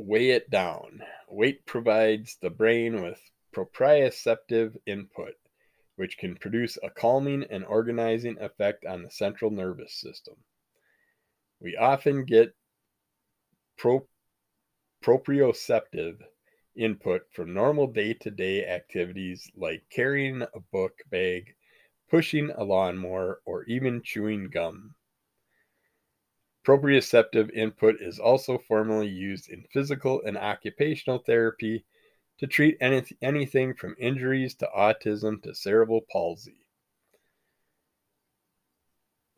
[0.02, 1.02] Weigh it down.
[1.28, 3.20] Weight provides the brain with
[3.54, 5.34] proprioceptive input,
[5.96, 10.36] which can produce a calming and organizing effect on the central nervous system.
[11.60, 12.54] We often get
[13.76, 14.08] pro-
[15.04, 16.22] proprioceptive
[16.74, 21.54] input from normal day to day activities like carrying a book bag,
[22.08, 24.94] pushing a lawnmower, or even chewing gum.
[26.64, 31.84] Proprioceptive input is also formally used in physical and occupational therapy
[32.38, 36.66] to treat any, anything from injuries to autism to cerebral palsy.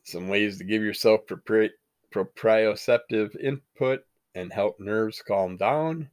[0.04, 1.70] Some ways to give yourself propri-
[2.12, 4.04] proprioceptive input
[4.34, 6.10] and help nerves calm down.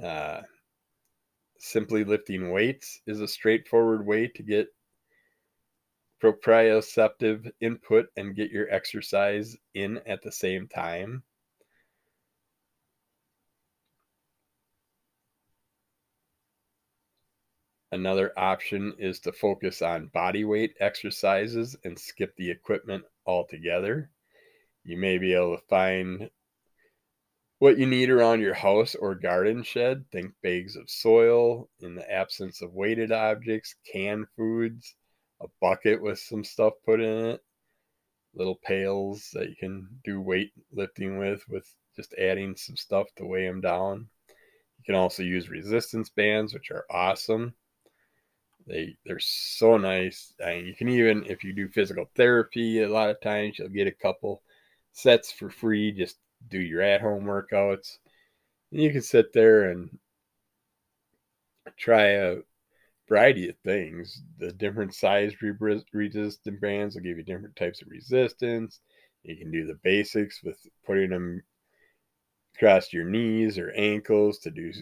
[0.00, 0.42] Uh,
[1.58, 4.68] simply lifting weights is a straightforward way to get
[6.22, 11.22] proprioceptive input and get your exercise in at the same time.
[17.92, 24.10] Another option is to focus on body weight exercises and skip the equipment altogether
[24.84, 26.30] you may be able to find
[27.58, 30.04] what you need around your house or garden shed.
[30.12, 34.94] Think bags of soil in the absence of weighted objects, canned foods,
[35.44, 37.44] a bucket with some stuff put in it,
[38.34, 43.26] little pails that you can do weight lifting with, with just adding some stuff to
[43.26, 44.08] weigh them down.
[44.78, 47.54] You can also use resistance bands, which are awesome.
[48.66, 50.32] They they're so nice.
[50.40, 53.86] and you can even if you do physical therapy, a lot of times you'll get
[53.86, 54.42] a couple
[54.92, 55.92] sets for free.
[55.92, 56.18] Just
[56.48, 57.98] do your at home workouts.
[58.72, 59.98] And you can sit there and
[61.76, 62.36] try a
[63.08, 64.22] variety of things.
[64.38, 65.34] The different size
[65.92, 68.80] resistant bands will give you different types of resistance.
[69.22, 71.42] You can do the basics with putting them
[72.56, 74.72] across your knees or ankles to do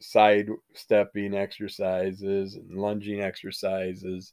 [0.00, 4.32] side stepping exercises and lunging exercises.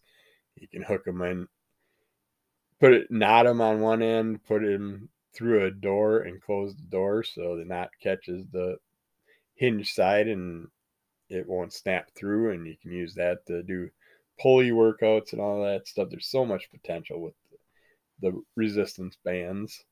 [0.56, 1.48] You can hook them in,
[2.80, 6.84] put it, knot them on one end, put them through a door and close the
[6.84, 8.78] door so the knot catches the
[9.56, 10.68] hinge side and
[11.30, 12.52] it won't snap through.
[12.52, 13.90] And you can use that to do
[14.40, 16.10] pulley workouts and all that stuff.
[16.10, 17.34] There's so much potential with
[18.20, 19.84] the resistance bands.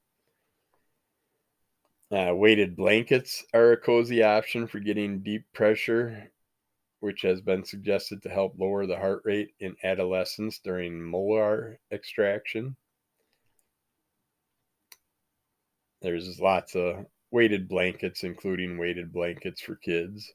[2.11, 6.29] Uh, weighted blankets are a cozy option for getting deep pressure,
[6.99, 12.75] which has been suggested to help lower the heart rate in adolescents during molar extraction.
[16.01, 20.33] There's lots of weighted blankets, including weighted blankets for kids.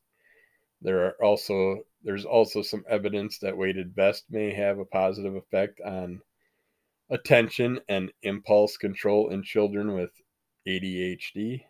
[0.83, 5.81] There are also there's also some evidence that weighted vest may have a positive effect
[5.81, 6.23] on
[7.11, 10.11] attention and impulse control in children with
[10.67, 11.65] ADHD,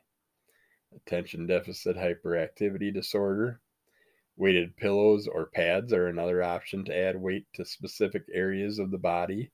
[0.95, 3.61] attention deficit hyperactivity disorder.
[4.37, 8.99] Weighted pillows or pads are another option to add weight to specific areas of the
[8.99, 9.51] body.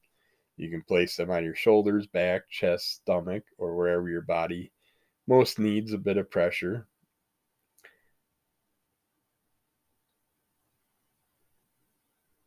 [0.57, 4.73] You can place them on your shoulders, back, chest, stomach, or wherever your body
[5.29, 6.89] most needs a bit of pressure.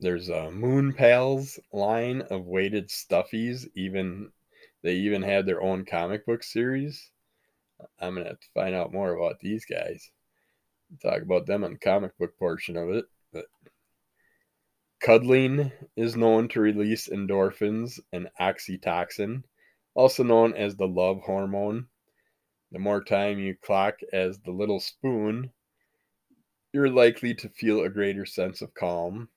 [0.06, 3.66] There's a Moon Pals line of weighted stuffies.
[3.74, 4.32] Even
[4.84, 7.10] they even have their own comic book series.
[8.00, 10.12] I'm gonna have to find out more about these guys.
[11.02, 13.06] Talk about them on the comic book portion of it.
[13.34, 13.46] But
[15.00, 19.42] cuddling is known to release endorphins and oxytocin,
[19.96, 21.88] also known as the love hormone.
[22.72, 25.52] The more time you clock as the little spoon,
[26.74, 29.30] you're likely to feel a greater sense of calm.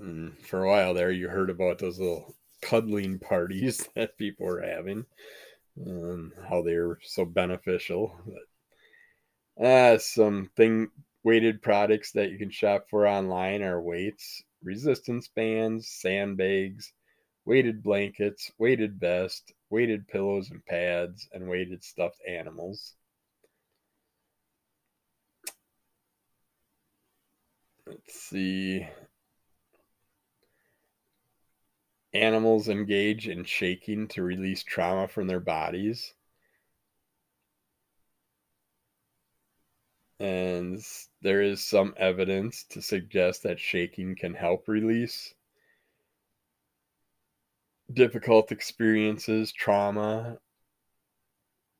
[0.00, 4.62] Mm, for a while there, you heard about those little cuddling parties that people were
[4.62, 5.04] having
[5.76, 8.16] and how they were so beneficial.
[9.56, 10.90] But, uh, some thing
[11.22, 16.92] weighted products that you can shop for online are weights, resistance bands, sandbags,
[17.44, 22.94] weighted blankets, weighted vest, weighted pillows and pads, and weighted stuffed animals.
[27.86, 28.86] Let's see.
[32.16, 36.14] Animals engage in shaking to release trauma from their bodies.
[40.18, 40.82] And
[41.20, 45.34] there is some evidence to suggest that shaking can help release
[47.92, 50.38] difficult experiences, trauma,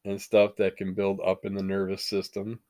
[0.04, 2.60] and stuff that can build up in the nervous system.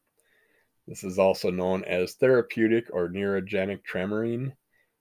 [0.86, 4.52] This is also known as therapeutic or neurogenic tremoring.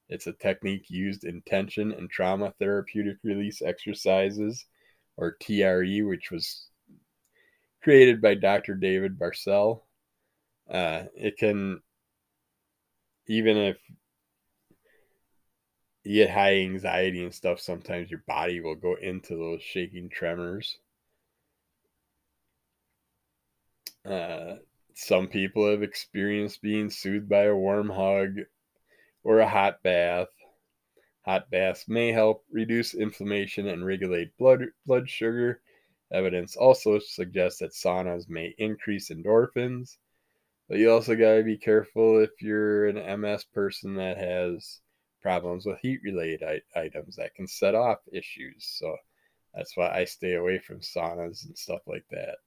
[0.09, 4.65] It's a technique used in tension and trauma therapeutic release exercises,
[5.17, 6.67] or TRE, which was
[7.81, 8.75] created by Dr.
[8.75, 9.81] David Berceli.
[10.69, 11.81] Uh, it can,
[13.27, 13.77] even if
[16.03, 20.77] you get high anxiety and stuff, sometimes your body will go into those shaking tremors.
[24.07, 24.57] Uh,
[24.93, 28.37] some people have experienced being soothed by a warm hug
[29.25, 30.29] or a hot bath.
[31.25, 35.61] Hot baths may help reduce inflammation and regulate blood blood sugar.
[36.13, 39.97] Evidence also suggests that saunas may increase endorphins,
[40.69, 44.81] but you also got to be careful if you're an MS person that has
[45.21, 48.63] problems with heat related items that can set off issues.
[48.79, 48.95] So
[49.55, 52.37] that's why I stay away from saunas and stuff like that.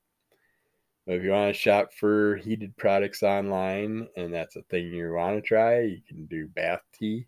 [1.08, 5.36] If you want to shop for heated products online and that's a thing you want
[5.36, 7.26] to try, you can do bath tea,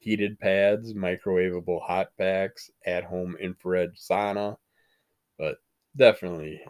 [0.00, 4.56] heated pads, microwavable hot packs, at home infrared sauna.
[5.38, 5.58] But
[5.94, 6.60] definitely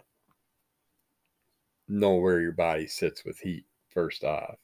[1.87, 4.59] know where your body sits with heat first off.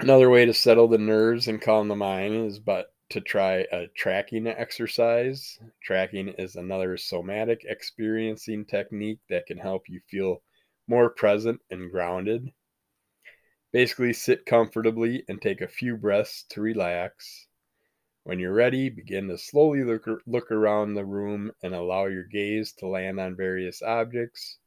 [0.00, 3.86] Another way to settle the nerves and calm the mind is but to try a
[3.96, 5.58] tracking exercise.
[5.82, 10.42] Tracking is another somatic experiencing technique that can help you feel
[10.88, 12.52] more present and grounded.
[13.72, 17.46] Basically, sit comfortably and take a few breaths to relax.
[18.24, 22.72] When you're ready, begin to slowly look, look around the room and allow your gaze
[22.78, 24.58] to land on various objects.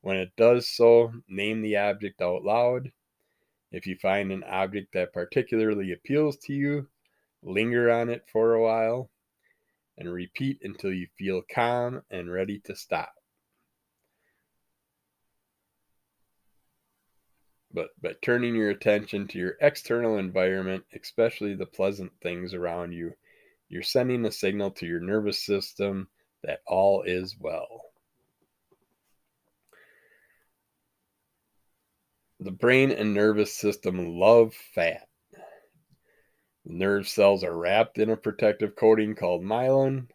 [0.00, 2.92] When it does so, name the object out loud.
[3.72, 6.88] If you find an object that particularly appeals to you,
[7.46, 9.10] linger on it for a while
[9.96, 13.12] and repeat until you feel calm and ready to stop.
[17.72, 23.12] But, but turning your attention to your external environment, especially the pleasant things around you,
[23.68, 26.08] you're sending a signal to your nervous system
[26.42, 27.82] that all is well.
[32.40, 35.08] The brain and nervous system love fat.
[36.68, 40.08] Nerve cells are wrapped in a protective coating called myelin.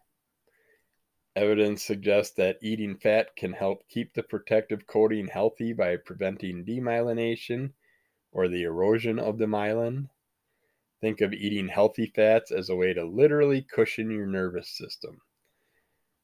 [1.33, 7.71] Evidence suggests that eating fat can help keep the protective coating healthy by preventing demyelination
[8.33, 10.09] or the erosion of the myelin.
[10.99, 15.21] Think of eating healthy fats as a way to literally cushion your nervous system.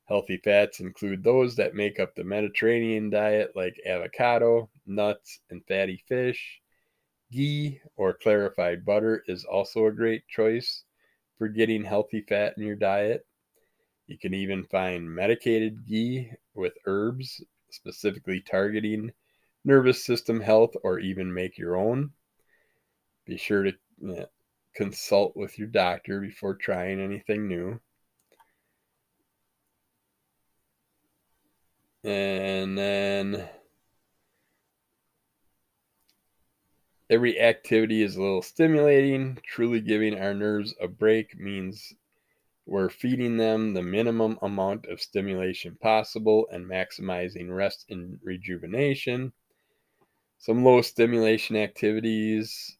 [0.09, 6.03] Healthy fats include those that make up the Mediterranean diet, like avocado, nuts, and fatty
[6.05, 6.61] fish.
[7.31, 10.83] Ghee or clarified butter is also a great choice
[11.37, 13.25] for getting healthy fat in your diet.
[14.07, 19.11] You can even find medicated ghee with herbs, specifically targeting
[19.65, 22.11] nervous system health, or even make your own.
[23.25, 24.27] Be sure to
[24.73, 27.79] consult with your doctor before trying anything new.
[32.03, 33.49] And then
[37.09, 39.37] every activity is a little stimulating.
[39.43, 41.93] Truly giving our nerves a break means
[42.65, 49.31] we're feeding them the minimum amount of stimulation possible and maximizing rest and rejuvenation.
[50.37, 52.77] Some low stimulation activities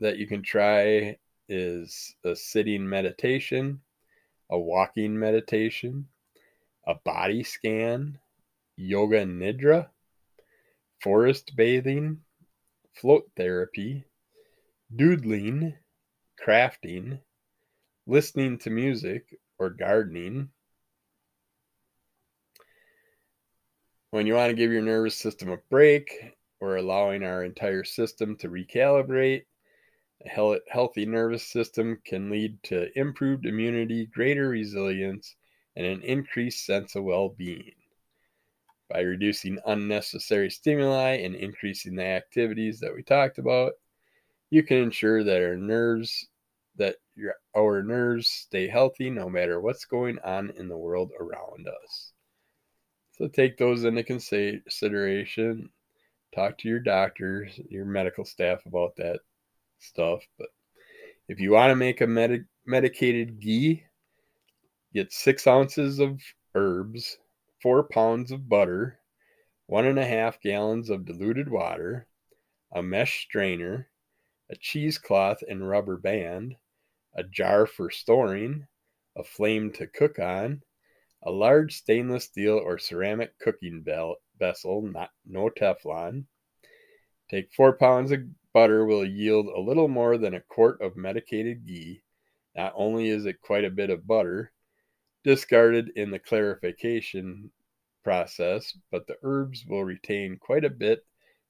[0.00, 1.18] that you can try
[1.48, 3.80] is a sitting meditation,
[4.50, 6.08] a walking meditation,
[6.86, 8.18] a body scan,
[8.76, 9.88] yoga nidra,
[11.00, 12.22] forest bathing,
[12.96, 14.04] float therapy,
[14.94, 15.74] doodling,
[16.42, 17.20] crafting,
[18.06, 20.50] listening to music, or gardening.
[24.10, 28.36] When you want to give your nervous system a break, or allowing our entire system
[28.36, 29.44] to recalibrate.
[30.24, 35.36] A healthy nervous system can lead to improved immunity, greater resilience,
[35.76, 37.74] and an increased sense of well being
[38.88, 43.72] by reducing unnecessary stimuli and increasing the activities that we talked about.
[44.50, 46.26] You can ensure that our nerves
[46.76, 51.66] that your our nerves stay healthy no matter what's going on in the world around
[51.66, 52.12] us.
[53.12, 55.70] So take those into consideration.
[56.34, 59.20] Talk to your doctors your medical staff about that
[59.78, 60.48] stuff but
[61.28, 63.82] if you want to make a med- medicated ghee
[64.94, 66.20] get six ounces of
[66.54, 67.18] herbs
[67.66, 69.00] four pounds of butter,
[69.66, 72.06] one and a half gallons of diluted water,
[72.72, 73.88] a mesh strainer,
[74.48, 76.54] a cheesecloth and rubber band,
[77.16, 78.64] a jar for storing,
[79.16, 80.62] a flame to cook on,
[81.24, 83.84] a large stainless steel or ceramic cooking
[84.38, 86.24] vessel, not no Teflon.
[87.28, 88.20] Take four pounds of
[88.52, 92.00] butter will yield a little more than a quart of medicated ghee.
[92.54, 94.52] Not only is it quite a bit of butter,
[95.24, 97.50] discarded in the clarification
[98.06, 101.04] process, but the herbs will retain quite a bit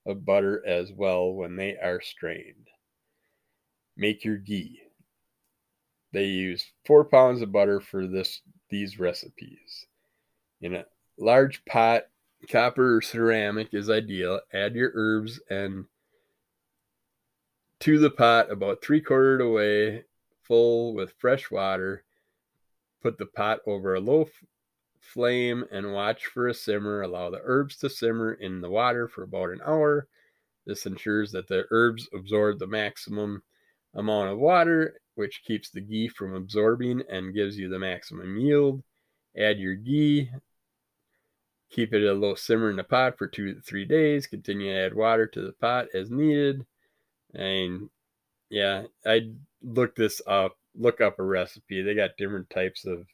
[0.07, 2.68] of butter as well when they are strained.
[3.94, 4.80] Make your ghee.
[6.14, 8.40] They use four pounds of butter for this
[8.70, 9.84] these recipes.
[10.62, 10.86] In a
[11.18, 12.04] large pot,
[12.48, 14.40] copper or ceramic is ideal.
[14.50, 15.84] Add your herbs and
[17.80, 20.04] to the pot about three quartered away,
[20.42, 22.02] full with fresh water
[23.02, 24.24] Put the pot over a low
[25.07, 27.02] flame and watch for a simmer.
[27.02, 30.09] Allow the herbs to simmer in the water for about an hour.
[30.66, 33.42] This ensures that the herbs absorb the maximum
[33.94, 38.82] amount of water, which keeps the ghee from absorbing and gives you the maximum yield.
[39.36, 40.30] Add your ghee.
[41.70, 44.26] Keep it at a low simmer in the pot for two to three days.
[44.26, 46.64] Continue to add water to the pot as needed.
[47.34, 47.90] And
[48.50, 49.32] yeah, I
[49.62, 51.82] looked this up look up a recipe.
[51.82, 53.07] They got different types of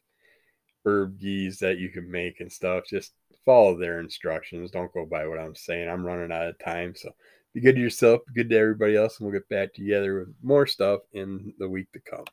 [0.84, 2.84] herb ghees that you can make and stuff.
[2.88, 3.12] Just
[3.44, 4.70] follow their instructions.
[4.70, 5.88] Don't go by what I'm saying.
[5.88, 6.94] I'm running out of time.
[6.94, 7.10] So
[7.54, 10.34] be good to yourself, be good to everybody else, and we'll get back together with
[10.42, 12.24] more stuff in the week to come.